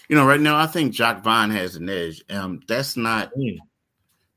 You 0.09 0.17
know, 0.17 0.25
right 0.25 0.41
now 0.41 0.57
I 0.57 0.67
think 0.67 0.91
Jacque 0.91 1.23
Vaughn 1.23 1.51
has 1.51 1.77
an 1.77 1.87
edge. 1.87 2.21
Um, 2.29 2.59
that's 2.67 2.97
not 2.97 3.33
mm. 3.33 3.57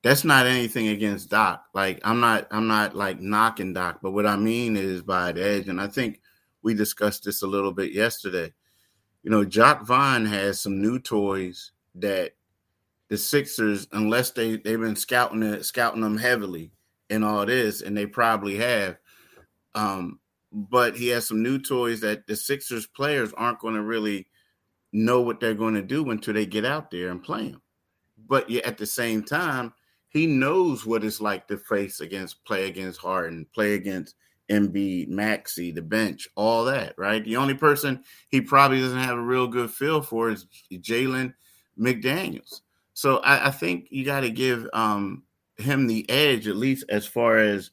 that's 0.04 0.22
not 0.22 0.46
anything 0.46 0.86
against 0.86 1.30
Doc. 1.30 1.64
Like 1.74 1.98
I'm 2.04 2.20
not 2.20 2.46
I'm 2.52 2.68
not 2.68 2.94
like 2.94 3.18
knocking 3.20 3.72
Doc, 3.72 3.98
but 4.04 4.12
what 4.12 4.24
I 4.24 4.36
mean 4.36 4.76
is 4.76 5.02
by 5.02 5.32
the 5.32 5.42
edge, 5.42 5.68
and 5.68 5.80
I 5.80 5.88
think 5.88 6.20
we 6.62 6.74
discussed 6.74 7.24
this 7.24 7.42
a 7.42 7.48
little 7.48 7.72
bit 7.72 7.90
yesterday. 7.90 8.52
You 9.24 9.32
know, 9.32 9.44
Jacque 9.44 9.84
Vaughn 9.84 10.26
has 10.26 10.60
some 10.60 10.80
new 10.80 11.00
toys 11.00 11.72
that 11.96 12.34
the 13.08 13.18
Sixers, 13.18 13.88
unless 13.90 14.30
they 14.30 14.58
they've 14.58 14.78
been 14.78 14.94
scouting 14.94 15.42
it, 15.42 15.64
scouting 15.64 16.02
them 16.02 16.18
heavily 16.18 16.70
in 17.10 17.24
all 17.24 17.44
this, 17.44 17.82
and 17.82 17.96
they 17.96 18.06
probably 18.06 18.58
have. 18.58 18.96
Um, 19.78 20.18
but 20.50 20.96
he 20.96 21.08
has 21.08 21.28
some 21.28 21.42
new 21.42 21.58
toys 21.58 22.00
that 22.00 22.26
the 22.26 22.34
Sixers 22.34 22.86
players 22.86 23.32
aren't 23.36 23.60
going 23.60 23.74
to 23.74 23.82
really 23.82 24.26
know 24.92 25.20
what 25.20 25.38
they're 25.38 25.54
going 25.54 25.74
to 25.74 25.82
do 25.82 26.10
until 26.10 26.34
they 26.34 26.46
get 26.46 26.64
out 26.64 26.90
there 26.90 27.10
and 27.10 27.22
play 27.22 27.50
them. 27.50 27.62
But 28.26 28.50
yet 28.50 28.64
at 28.64 28.76
the 28.76 28.86
same 28.86 29.22
time, 29.22 29.72
he 30.08 30.26
knows 30.26 30.84
what 30.84 31.04
it's 31.04 31.20
like 31.20 31.46
to 31.48 31.58
face 31.58 32.00
against, 32.00 32.44
play 32.44 32.66
against 32.66 32.98
Harden, 32.98 33.46
play 33.54 33.74
against 33.74 34.16
Embiid, 34.50 35.08
Maxey, 35.08 35.70
the 35.70 35.82
bench, 35.82 36.26
all 36.34 36.64
that, 36.64 36.94
right? 36.96 37.22
The 37.24 37.36
only 37.36 37.54
person 37.54 38.02
he 38.30 38.40
probably 38.40 38.80
doesn't 38.80 38.98
have 38.98 39.18
a 39.18 39.22
real 39.22 39.46
good 39.46 39.70
feel 39.70 40.02
for 40.02 40.30
is 40.30 40.46
Jalen 40.72 41.34
McDaniels. 41.78 42.62
So 42.94 43.18
I, 43.18 43.48
I 43.48 43.50
think 43.52 43.88
you 43.90 44.04
got 44.04 44.20
to 44.20 44.30
give 44.30 44.66
um, 44.72 45.22
him 45.56 45.86
the 45.86 46.08
edge, 46.10 46.48
at 46.48 46.56
least 46.56 46.86
as 46.88 47.06
far 47.06 47.38
as 47.38 47.70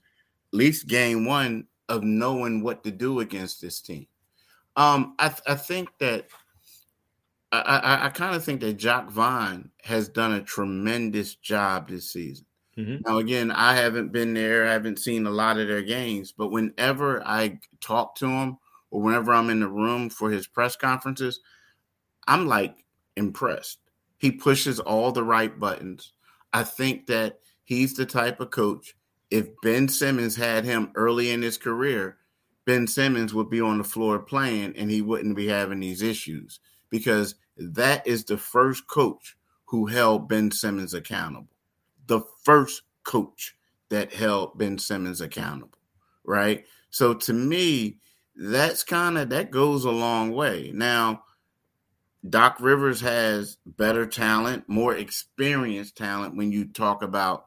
at 0.54 0.58
least 0.58 0.88
game 0.88 1.26
one 1.26 1.65
of 1.89 2.04
knowing 2.04 2.62
what 2.62 2.84
to 2.84 2.91
do 2.91 3.19
against 3.19 3.62
this 3.62 3.82
team. 3.82 4.08
Um, 4.76 5.15
I, 5.19 5.34
I 5.48 5.56
think 5.56 5.89
that 6.00 6.28
I, 7.52 7.60
I, 7.60 8.06
I 8.06 8.10
kind 8.10 8.36
of 8.36 8.43
think 8.43 8.62
that 8.62 8.74
Jacque 8.74 9.10
Vaughn 9.10 9.69
has 9.84 10.10
done 10.10 10.34
a 10.34 10.41
tremendous 10.41 11.36
job 11.36 11.89
this 11.89 12.12
season. 12.12 12.45
Mm-hmm. 12.78 13.10
Now, 13.10 13.19
again, 13.19 13.52
I 13.52 13.76
haven't 13.76 14.12
been 14.12 14.34
there, 14.34 14.67
I 14.67 14.74
haven't 14.74 15.00
seen 15.00 15.26
a 15.26 15.32
lot 15.32 15.58
of 15.58 15.67
their 15.67 15.82
games, 15.82 16.34
but 16.34 16.52
whenever 16.52 17.26
I 17.26 17.60
talk 17.80 18.15
to 18.15 18.28
him 18.28 18.58
or 18.91 19.02
whenever 19.02 19.34
I'm 19.34 19.50
in 19.50 19.62
the 19.62 19.67
room 19.67 20.10
for 20.10 20.30
his 20.30 20.48
press 20.48 20.76
conferences, 20.76 21.39
I'm 22.28 22.48
like 22.48 22.84
impressed. 23.15 23.80
He 24.17 24.32
pushes 24.32 24.80
all 24.80 25.12
the 25.12 25.24
right 25.24 25.58
buttons. 25.58 26.13
I 26.52 26.63
think 26.63 27.08
that 27.08 27.39
he's 27.63 27.93
the 27.93 28.06
type 28.06 28.41
of 28.41 28.50
coach 28.50 28.95
if 29.32 29.48
Ben 29.62 29.88
Simmons 29.88 30.36
had 30.36 30.66
him 30.66 30.92
early 30.96 31.32
in 31.32 31.42
his 31.42 31.58
career, 31.58 32.18
Ben 32.66 32.88
Simmons 32.88 33.34
would 33.34 33.50
be 33.50 33.62
on 33.62 33.78
the 33.78 33.84
floor 33.84 34.20
playing 34.20 34.76
and 34.76 34.90
he 34.90 35.02
wouldn't 35.02 35.36
be 35.36 35.48
having 35.48 35.80
these 35.80 36.02
issues 36.02 36.60
because 36.90 37.36
that 37.58 38.06
is 38.06 38.24
the 38.26 38.38
first 38.38 38.88
coach 38.88 39.36
who 39.66 39.86
held 39.86 40.30
Ben 40.30 40.52
Simmons 40.52 40.94
accountable. 40.94 41.48
The 42.08 42.22
first 42.44 42.84
coach 43.04 43.56
that 43.90 44.14
held 44.14 44.58
Ben 44.58 44.78
Simmons 44.78 45.22
accountable, 45.22 45.78
right? 46.24 46.66
So 46.90 47.14
to 47.14 47.34
me, 47.34 47.98
that's 48.36 48.84
kind 48.84 49.18
of 49.18 49.30
that 49.30 49.52
goes 49.52 49.86
a 49.86 49.92
long 49.92 50.32
way. 50.32 50.72
Now, 50.74 51.24
Doc 52.28 52.58
Rivers 52.60 53.02
has 53.02 53.58
better 53.66 54.06
talent, 54.06 54.68
more 54.68 54.96
experienced 54.96 55.96
talent 55.96 56.36
when 56.36 56.52
you 56.52 56.66
talk 56.66 57.04
about 57.04 57.46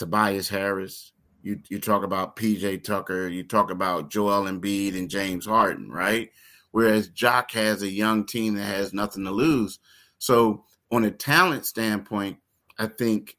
Tobias 0.00 0.48
Harris. 0.48 1.12
You 1.42 1.60
you 1.68 1.78
talk 1.78 2.04
about 2.04 2.34
PJ 2.34 2.84
Tucker. 2.84 3.28
You 3.28 3.44
talk 3.44 3.70
about 3.70 4.10
Joel 4.10 4.44
Embiid 4.44 4.98
and 4.98 5.10
James 5.10 5.44
Harden, 5.44 5.90
right? 5.90 6.30
Whereas 6.70 7.08
Jacque 7.08 7.52
has 7.52 7.82
a 7.82 7.90
young 7.90 8.24
team 8.24 8.54
that 8.54 8.64
has 8.64 8.94
nothing 8.94 9.24
to 9.24 9.30
lose. 9.30 9.78
So 10.18 10.64
on 10.90 11.04
a 11.04 11.10
talent 11.10 11.66
standpoint, 11.66 12.38
I 12.78 12.86
think 12.86 13.36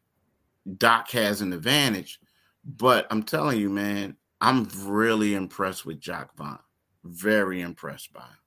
Doc 0.77 1.09
has 1.11 1.41
an 1.41 1.51
advantage. 1.51 2.19
But 2.63 3.07
I'm 3.09 3.23
telling 3.23 3.59
you, 3.59 3.71
man, 3.71 4.17
I'm 4.39 4.67
really 4.83 5.33
impressed 5.33 5.83
with 5.83 5.99
Jacque 5.99 6.35
Vaughn. 6.37 6.59
Very 7.03 7.61
impressed 7.61 8.13
by 8.13 8.21
him. 8.21 8.40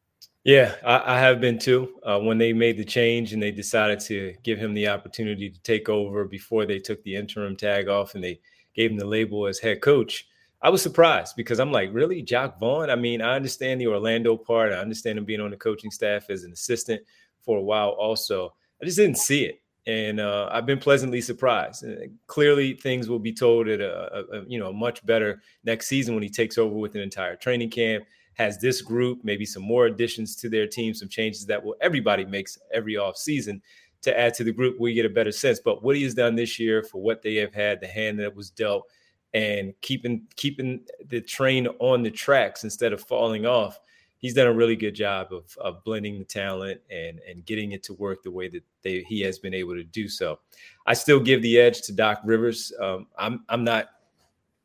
Yeah, 0.45 0.75
I, 0.85 1.15
I 1.17 1.19
have 1.19 1.41
been 1.41 1.59
too. 1.59 1.99
Uh, 2.03 2.21
when 2.21 2.37
they 2.37 2.53
made 2.53 2.77
the 2.77 2.85
change 2.85 3.33
and 3.33 3.43
they 3.43 3.51
decided 3.51 3.99
to 4.01 4.35
give 4.43 4.59
him 4.59 4.75
the 4.75 4.89
opportunity 4.89 5.49
to 5.49 5.61
take 5.63 5.89
over 5.89 6.27
before 6.27 6.67
they 6.67 6.79
took 6.79 7.03
the 7.03 7.17
interim 7.17 7.57
tag 7.57 7.89
off 7.89 8.15
and 8.15 8.23
they 8.23 8.41
gave 8.75 8.91
him 8.91 8.99
the 8.99 9.07
label 9.07 9.47
as 9.47 9.59
head 9.59 9.81
coach, 9.81 10.29
I 10.61 10.69
was 10.69 10.83
surprised 10.83 11.35
because 11.37 11.61
I'm 11.61 11.73
like, 11.73 11.89
really, 11.95 12.21
Jacque 12.21 12.59
Vaughn? 12.61 12.91
I 12.91 12.97
mean, 12.97 13.23
I 13.23 13.37
understand 13.37 13.81
the 13.81 13.87
Orlando 13.87 14.37
part. 14.37 14.73
I 14.73 14.77
understand 14.77 15.19
him 15.19 15.25
being 15.25 15.41
on 15.41 15.51
the 15.51 15.57
coaching 15.57 15.91
staff 15.91 16.29
as 16.29 16.45
an 16.45 16.53
assistant 16.53 17.03
for 17.41 17.57
a 17.59 17.63
while. 17.63 17.91
Also, 17.91 18.53
I 18.83 18.85
just 18.85 18.99
didn't 18.99 19.19
see 19.19 19.45
it, 19.45 19.63
and 19.87 20.21
uh, 20.21 20.51
I've 20.53 20.67
been 20.67 20.79
pleasantly 20.79 21.23
surprised. 21.23 21.85
And 21.85 22.19
clearly, 22.27 22.75
things 22.75 23.09
will 23.09 23.19
be 23.19 23.33
told 23.33 23.69
at 23.69 23.81
a, 23.81 24.25
a, 24.33 24.45
you 24.47 24.59
know 24.59 24.69
a 24.69 24.73
much 24.75 25.05
better 25.07 25.41
next 25.65 25.87
season 25.87 26.15
when 26.15 26.23
he 26.23 26.29
takes 26.29 26.59
over 26.59 26.75
with 26.75 26.95
an 26.97 27.01
entire 27.01 27.37
training 27.37 27.71
camp 27.71 28.05
has 28.35 28.59
this 28.59 28.83
group, 28.83 29.21
maybe 29.23 29.47
some 29.47 29.63
more 29.63 29.87
additions 29.87 30.37
to 30.37 30.49
their 30.49 30.67
team, 30.67 30.95
some 30.95 31.09
changes 31.09 31.47
that 31.47 31.63
will 31.63 31.77
everybody 31.81 32.25
makes 32.25 32.59
every 32.73 32.97
off 32.97 33.17
season 33.17 33.63
to 34.05 34.19
add 34.19 34.35
to 34.35 34.45
the 34.45 34.53
group, 34.53 34.79
we 34.79 34.95
get 34.95 35.07
a 35.07 35.11
better 35.11 35.33
sense. 35.33 35.59
But 35.59 35.83
what 35.83 35.97
he 35.97 36.03
has 36.05 36.15
done 36.15 36.37
this 36.37 36.59
year 36.59 36.83
for 36.83 37.03
what 37.03 37.23
they 37.23 37.37
have 37.37 37.55
had, 37.55 37.81
the 37.81 37.87
hand 37.87 38.21
that 38.21 38.35
was 38.35 38.51
dealt, 38.51 38.85
and 39.33 39.75
keeping 39.81 40.23
keeping 40.37 40.81
the 41.09 41.21
train 41.21 41.67
on 41.81 42.03
the 42.03 42.11
tracks 42.11 42.63
instead 42.63 42.93
of 42.93 43.01
falling 43.01 43.47
off, 43.47 43.81
he's 44.19 44.35
done 44.35 44.47
a 44.47 44.53
really 44.53 44.77
good 44.77 44.95
job 44.95 45.33
of, 45.33 45.57
of 45.59 45.83
blending 45.85 46.19
the 46.19 46.25
talent 46.25 46.81
and 46.91 47.19
and 47.29 47.45
getting 47.45 47.73
it 47.73 47.83
to 47.83 47.95
work 47.95 48.23
the 48.23 48.31
way 48.31 48.49
that 48.49 48.63
they, 48.83 49.03
he 49.03 49.21
has 49.23 49.39
been 49.39 49.55
able 49.55 49.75
to 49.75 49.83
do 49.83 50.09
so. 50.09 50.39
I 50.87 50.95
still 50.95 51.19
give 51.19 51.43
the 51.43 51.59
edge 51.59 51.83
to 51.83 51.93
Doc 51.93 52.21
Rivers. 52.25 52.73
Um, 52.81 53.09
I'm 53.19 53.45
I'm 53.49 53.65
not 53.65 53.89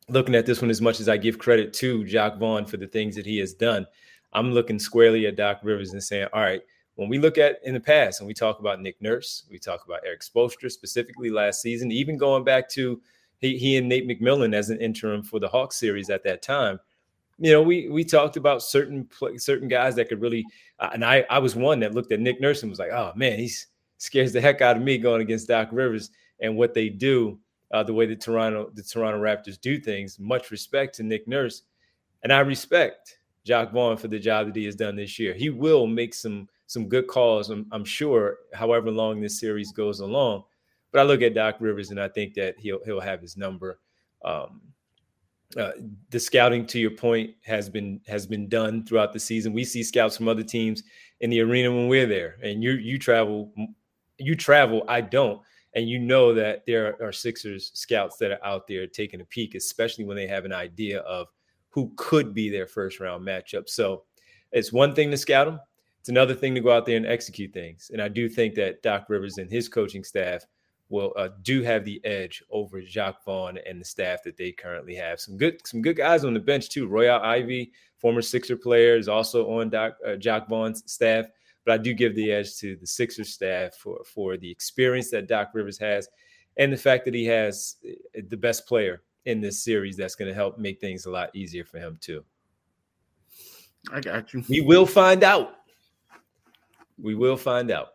looking 0.09 0.35
at 0.35 0.45
this 0.45 0.61
one 0.61 0.69
as 0.69 0.81
much 0.81 0.99
as 0.99 1.09
I 1.09 1.17
give 1.17 1.39
credit 1.39 1.73
to 1.73 2.03
Jacque 2.05 2.37
Vaughn 2.37 2.65
for 2.65 2.77
the 2.77 2.87
things 2.87 3.15
that 3.15 3.25
he 3.25 3.37
has 3.39 3.53
done. 3.53 3.85
I'm 4.33 4.51
looking 4.51 4.79
squarely 4.79 5.25
at 5.27 5.35
Doc 5.35 5.59
Rivers 5.63 5.93
and 5.93 6.03
saying, 6.03 6.27
all 6.33 6.41
right, 6.41 6.61
when 6.95 7.09
we 7.09 7.17
look 7.17 7.37
at 7.37 7.59
in 7.63 7.73
the 7.73 7.79
past 7.79 8.19
and 8.19 8.27
we 8.27 8.33
talk 8.33 8.59
about 8.59 8.81
Nick 8.81 9.01
Nurse, 9.01 9.45
we 9.49 9.57
talk 9.57 9.85
about 9.85 10.01
Erik 10.05 10.21
Spoelstra 10.21 10.69
specifically 10.69 11.29
last 11.29 11.61
season, 11.61 11.91
even 11.91 12.17
going 12.17 12.43
back 12.43 12.69
to 12.71 13.01
he, 13.39 13.57
he 13.57 13.77
and 13.77 13.87
Nate 13.87 14.07
McMillan 14.07 14.53
as 14.53 14.69
an 14.69 14.81
interim 14.81 15.23
for 15.23 15.39
the 15.39 15.47
Hawks 15.47 15.77
series 15.77 16.09
at 16.09 16.23
that 16.25 16.41
time. 16.41 16.79
You 17.37 17.53
know, 17.53 17.61
we 17.61 17.87
we 17.87 18.03
talked 18.03 18.35
about 18.35 18.61
certain 18.61 19.07
certain 19.37 19.69
guys 19.69 19.95
that 19.95 20.09
could 20.09 20.21
really, 20.21 20.45
uh, 20.79 20.89
and 20.93 21.05
I 21.05 21.25
I 21.29 21.39
was 21.39 21.55
one 21.55 21.79
that 21.79 21.93
looked 21.93 22.11
at 22.11 22.19
Nick 22.19 22.41
Nurse 22.41 22.63
and 22.63 22.69
was 22.69 22.79
like, 22.79 22.91
oh 22.91 23.13
man, 23.15 23.39
he's 23.39 23.67
scares 23.97 24.33
the 24.33 24.41
heck 24.41 24.61
out 24.61 24.75
of 24.75 24.83
me 24.83 24.97
going 24.97 25.21
against 25.21 25.47
Doc 25.47 25.69
Rivers 25.71 26.09
and 26.41 26.57
what 26.57 26.73
they 26.73 26.89
do, 26.89 27.39
uh, 27.71 27.83
the 27.83 27.93
way 27.93 28.05
the 28.05 28.15
Toronto 28.15 28.71
the 28.73 28.83
Toronto 28.83 29.19
Raptors 29.19 29.59
do 29.59 29.79
things. 29.79 30.19
Much 30.19 30.51
respect 30.51 30.95
to 30.95 31.03
Nick 31.03 31.27
Nurse, 31.27 31.63
and 32.23 32.33
I 32.33 32.39
respect 32.39 33.19
Jacque 33.45 33.71
Vaughn 33.71 33.97
for 33.97 34.07
the 34.07 34.19
job 34.19 34.47
that 34.47 34.55
he 34.55 34.65
has 34.65 34.75
done 34.75 34.95
this 34.95 35.17
year. 35.17 35.33
He 35.33 35.49
will 35.49 35.87
make 35.87 36.13
some 36.13 36.47
some 36.69 36.87
good 36.87 37.07
calls, 37.07 37.49
I'm, 37.49 37.65
I'm 37.71 37.83
sure, 37.83 38.37
however 38.53 38.91
long 38.91 39.19
this 39.19 39.39
series 39.39 39.71
goes 39.71 40.01
along. 40.01 40.43
But 40.91 40.99
I 40.99 41.03
look 41.03 41.23
at 41.23 41.33
Doc 41.33 41.55
Rivers 41.59 41.89
and 41.89 41.99
I 41.99 42.07
think 42.07 42.35
that 42.35 42.59
he'll 42.59 42.79
he'll 42.85 42.99
have 42.99 43.21
his 43.21 43.37
number. 43.37 43.79
Um, 44.23 44.61
uh, 45.57 45.71
the 46.11 46.19
scouting, 46.19 46.67
to 46.67 46.79
your 46.79 46.91
point, 46.91 47.31
has 47.43 47.69
been 47.69 48.01
has 48.07 48.27
been 48.27 48.47
done 48.47 48.85
throughout 48.85 49.13
the 49.13 49.19
season. 49.19 49.51
We 49.51 49.63
see 49.63 49.81
scouts 49.81 50.15
from 50.15 50.27
other 50.27 50.43
teams 50.43 50.83
in 51.21 51.31
the 51.31 51.41
arena 51.41 51.71
when 51.71 51.87
we're 51.87 52.05
there, 52.05 52.37
and 52.43 52.61
you 52.61 52.73
you 52.73 52.99
travel, 52.99 53.51
you 54.19 54.35
travel. 54.35 54.83
I 54.87 55.01
don't, 55.01 55.41
and 55.75 55.87
you 55.87 55.99
know 55.99 56.33
that 56.33 56.63
there 56.65 56.95
are 57.01 57.11
Sixers 57.11 57.71
scouts 57.73 58.17
that 58.17 58.31
are 58.31 58.45
out 58.45 58.67
there 58.67 58.87
taking 58.87 59.21
a 59.21 59.25
peek, 59.25 59.55
especially 59.55 60.05
when 60.05 60.17
they 60.17 60.27
have 60.27 60.45
an 60.45 60.53
idea 60.53 60.99
of 61.01 61.27
who 61.69 61.91
could 61.95 62.33
be 62.33 62.49
their 62.49 62.65
first 62.65 62.99
round 62.99 63.25
matchup. 63.25 63.69
So 63.69 64.03
it's 64.51 64.73
one 64.73 64.95
thing 64.95 65.11
to 65.11 65.17
scout 65.17 65.45
them, 65.45 65.59
it's 65.99 66.09
another 66.09 66.33
thing 66.33 66.55
to 66.55 66.61
go 66.61 66.71
out 66.71 66.85
there 66.85 66.97
and 66.97 67.05
execute 67.05 67.53
things. 67.53 67.91
And 67.93 68.01
I 68.01 68.07
do 68.07 68.29
think 68.29 68.55
that 68.55 68.81
Doc 68.81 69.05
Rivers 69.09 69.37
and 69.37 69.49
his 69.49 69.67
coaching 69.69 70.03
staff 70.03 70.45
will 70.89 71.13
uh, 71.15 71.29
do 71.43 71.61
have 71.61 71.85
the 71.85 72.03
edge 72.03 72.43
over 72.49 72.81
Jacque 72.81 73.23
Vaughn 73.23 73.59
and 73.67 73.79
the 73.79 73.85
staff 73.85 74.23
that 74.23 74.37
they 74.37 74.51
currently 74.51 74.95
have. 74.95 75.19
Some 75.19 75.37
good 75.37 75.65
some 75.67 75.81
good 75.81 75.97
guys 75.97 76.25
on 76.25 76.33
the 76.33 76.39
bench 76.39 76.69
too. 76.69 76.87
Royal 76.87 77.21
Ivey, 77.21 77.71
former 77.97 78.21
Sixer 78.21 78.57
player, 78.57 78.95
is 78.95 79.07
also 79.07 79.59
on 79.59 79.69
Doc 79.69 79.97
uh, 80.05 80.15
Jacque 80.15 80.49
Vaughn's 80.49 80.89
staff. 80.91 81.25
But 81.69 81.81
I 81.81 81.83
do 81.83 81.93
give 81.93 82.15
the 82.15 82.31
edge 82.31 82.57
to 82.57 82.75
the 82.77 82.87
Sixer 82.87 83.23
staff 83.23 83.75
for 83.75 83.99
for 84.03 84.37
the 84.37 84.49
experience 84.49 85.11
that 85.11 85.27
Doc 85.27 85.51
Rivers 85.53 85.77
has, 85.77 86.09
and 86.57 86.73
the 86.73 86.77
fact 86.77 87.05
that 87.05 87.13
he 87.13 87.25
has 87.25 87.75
uh, 87.87 88.21
the 88.27 88.37
best 88.37 88.65
player 88.65 89.03
in 89.25 89.39
this 89.39 89.63
series. 89.63 89.95
That's 89.95 90.15
going 90.15 90.29
to 90.29 90.33
help 90.33 90.57
make 90.57 90.81
things 90.81 91.05
a 91.05 91.11
lot 91.11 91.29
easier 91.35 91.63
for 91.63 91.77
him 91.77 91.99
too. 92.01 92.25
I 93.93 93.99
got 93.99 94.33
you. 94.33 94.43
We 94.49 94.61
will 94.61 94.87
find 94.87 95.23
out. 95.23 95.57
We 96.97 97.13
will 97.13 97.37
find 97.37 97.69
out. 97.69 97.89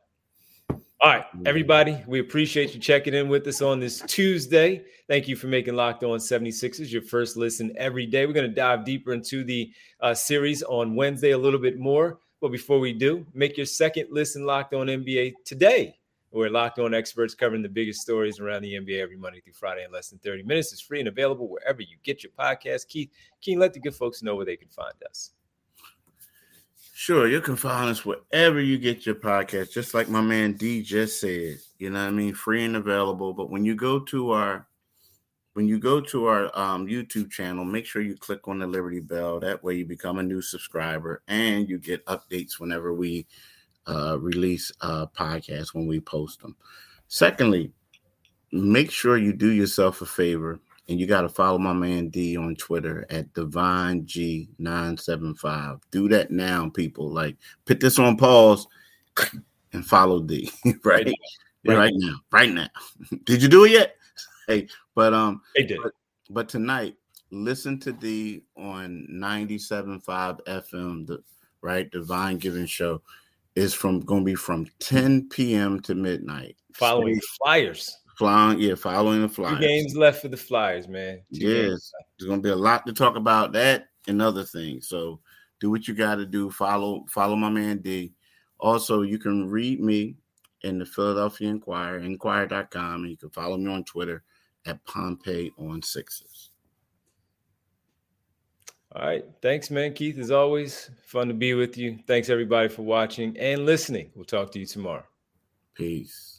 All 0.71 1.11
right, 1.11 1.25
everybody, 1.45 2.01
we 2.07 2.21
appreciate 2.21 2.75
you 2.75 2.81
checking 2.81 3.13
in 3.13 3.29
with 3.29 3.45
us 3.49 3.61
on 3.61 3.81
this 3.81 4.03
Tuesday. 4.07 4.85
Thank 5.09 5.27
you 5.27 5.35
for 5.35 5.49
making 5.49 5.75
Locked 5.75 6.05
On 6.05 6.21
76ers 6.21 6.93
your 6.93 7.03
first 7.03 7.37
listen 7.37 7.75
every 7.77 8.07
day. 8.07 8.25
We're 8.25 8.35
going 8.35 8.49
to 8.49 8.55
dive 8.55 8.85
deeper 8.85 9.13
into 9.13 9.43
the 9.43 9.73
uh, 10.01 10.15
series 10.15 10.63
on 10.63 10.95
Wednesday 10.95 11.33
a 11.33 11.39
little 11.39 11.59
bit 11.59 11.77
more. 11.77 12.21
But 12.45 12.53
before 12.53 12.79
we 12.79 12.93
do, 12.93 13.25
make 13.33 13.57
your 13.57 13.65
second 13.65 14.09
listen 14.11 14.45
Locked 14.45 14.75
On 14.75 14.87
NBA 14.87 15.33
today. 15.47 15.97
We're 16.31 16.51
Locked 16.51 16.79
On 16.79 16.93
experts 16.93 17.35
covering 17.35 17.63
the 17.63 17.71
biggest 17.71 18.03
stories 18.03 18.39
around 18.39 18.61
the 18.61 18.75
NBA 18.75 19.01
every 19.01 19.17
Monday 19.17 19.41
through 19.41 19.55
Friday 19.55 19.83
in 19.83 19.91
less 19.91 20.11
than 20.11 20.19
30 20.19 20.43
minutes. 20.43 20.71
It's 20.71 20.83
free 20.83 20.99
and 20.99 21.09
available 21.09 21.49
wherever 21.49 21.81
you 21.81 21.97
get 22.03 22.23
your 22.23 22.33
podcast. 22.39 22.87
Keith, 22.89 23.09
can 23.43 23.55
you 23.55 23.59
let 23.59 23.73
the 23.73 23.81
good 23.81 23.95
folks 23.95 24.23
know 24.23 24.37
where 24.37 24.45
they 24.45 24.57
can 24.57 24.69
find 24.69 24.93
us? 25.09 25.31
Sure, 26.93 27.27
you 27.27 27.41
can 27.41 27.57
find 27.57 27.89
us 27.89 28.05
wherever 28.05 28.61
you 28.61 28.77
get 28.77 29.07
your 29.07 29.15
podcast, 29.15 29.73
just 29.73 29.95
like 29.95 30.11
my 30.11 30.21
man 30.21 30.53
D 30.53 30.83
just 30.83 31.23
said. 31.23 31.57
You 31.79 31.89
know 31.89 32.03
what 32.03 32.09
I 32.09 32.11
mean? 32.11 32.35
Free 32.35 32.67
and 32.67 32.77
available. 32.77 33.33
But 33.33 33.49
when 33.49 33.65
you 33.65 33.75
go 33.75 34.01
to 34.01 34.33
our 34.33 34.67
when 35.55 35.69
you 35.69 35.79
go 35.79 36.01
to 36.01 36.27
our 36.27 36.57
um, 36.59 36.87
YouTube 36.87 37.31
channel, 37.31 37.65
make 37.65 37.87
sure 37.87 38.03
you 38.03 38.17
click 38.17 38.47
on 38.49 38.59
the 38.59 38.67
Liberty 38.67 39.01
Bell. 39.01 39.41
That 39.41 39.63
way 39.63 39.75
you 39.75 39.87
become 39.87 40.19
a 40.19 40.23
new 40.23 40.43
subscriber 40.43 41.23
and 41.29 41.69
you 41.69 41.79
get 41.79 42.05
updates 42.07 42.59
whenever 42.59 42.93
we 42.93 43.27
uh, 43.87 44.19
release 44.21 44.73
a 44.81 45.07
podcast 45.07 45.73
when 45.73 45.87
we 45.87 46.01
post 46.01 46.43
them. 46.43 46.57
Secondly, 47.07 47.73
make 48.51 48.91
sure 48.91 49.17
you 49.17 49.33
do 49.33 49.51
yourself 49.51 50.03
a 50.03 50.07
favor 50.07 50.59
and 50.89 50.99
you 50.99 51.07
got 51.07 51.23
to 51.23 51.29
follow 51.29 51.59
my 51.59 51.73
man 51.73 52.09
D 52.09 52.37
on 52.37 52.57
Twitter 52.57 53.07
at 53.09 53.33
Divine 53.33 54.07
G975. 54.07 55.81
Do 55.93 56.09
that 56.09 56.33
now, 56.33 56.69
people. 56.69 57.11
Like, 57.11 57.37
put 57.65 57.79
this 57.79 57.99
on 58.01 58.17
pause 58.17 58.67
and 59.73 59.87
follow 59.87 60.21
D 60.21 60.51
right, 60.85 61.07
right, 61.65 61.77
right 61.77 61.93
now, 61.95 62.17
right 62.33 62.51
now. 62.51 62.69
did 63.25 63.41
you 63.41 63.49
do 63.49 63.65
it 63.65 63.71
yet? 63.71 63.97
Hey, 64.47 64.69
but 64.95 65.15
um, 65.15 65.43
they 65.57 65.65
did. 65.65 65.79
But, 65.83 65.93
but 66.31 66.49
tonight, 66.49 66.97
listen 67.31 67.79
to 67.81 67.93
D 67.93 68.43
on 68.57 69.07
97.5 69.11 70.03
FM. 70.47 71.07
The 71.07 71.23
right 71.63 71.91
Divine 71.91 72.39
Giving 72.39 72.67
Show 72.67 73.03
is 73.57 73.75
from 73.75 74.01
going 74.01 74.23
to 74.23 74.27
be 74.27 74.35
from 74.35 74.67
10 74.81 75.29
p.m. 75.29 75.81
to 75.81 75.95
midnight. 75.95 76.57
Following 76.75 77.21
Flyers. 77.39 77.99
Flying, 78.19 78.61
yeah, 78.61 78.77
following 78.77 79.23
the 79.23 79.29
Flyers. 79.29 79.59
Two 79.59 79.67
games 79.67 79.97
left 79.97 80.23
for 80.23 80.29
the 80.29 80.37
Flyers, 80.37 80.87
man. 80.87 81.21
Two 81.35 81.49
yes, 81.49 81.91
there's 82.19 82.29
gonna 82.29 82.41
be 82.41 82.51
a 82.51 82.57
lot 82.57 82.87
to 82.87 82.93
talk 82.93 83.17
about 83.17 83.53
that 83.53 83.89
and 84.07 84.23
other 84.23 84.45
things. 84.45 84.87
So 84.87 85.19
do 85.59 85.69
what 85.69 85.89
you 85.89 85.95
got 85.95 86.17
to 86.17 86.27
do. 86.27 86.49
Follow, 86.51 87.05
follow 87.09 87.35
my 87.35 87.51
man 87.51 87.79
D. 87.79 88.13
Also, 88.61 89.03
you 89.03 89.19
can 89.19 89.51
read 89.51 89.81
me 89.81 90.15
in 90.63 90.79
the 90.79 90.87
Philadelphia 90.87 91.49
Inquirer, 91.49 91.99
inquirer.com, 91.99 93.03
and 93.03 93.11
you 93.11 93.17
can 93.17 93.31
follow 93.31 93.57
me 93.57 93.73
on 93.73 93.83
Twitter 93.83 94.23
at 94.67 94.85
Pompey 94.85 95.53
on 95.59 95.83
Sixes. 95.83 96.51
All 98.95 99.05
right. 99.05 99.25
Thanks, 99.43 99.71
man. 99.71 99.93
Keith, 99.93 100.19
as 100.19 100.31
always, 100.31 100.91
fun 101.05 101.27
to 101.29 101.35
be 101.35 101.55
with 101.55 101.77
you. 101.77 101.99
Thanks, 102.07 102.31
everybody, 102.31 102.69
for 102.69 102.83
watching 102.83 103.37
and 103.39 103.67
listening. 103.67 104.11
We'll 104.15 104.25
talk 104.25 104.53
to 104.53 104.61
you 104.61 104.67
tomorrow. 104.67 105.05
Peace. 105.75 106.34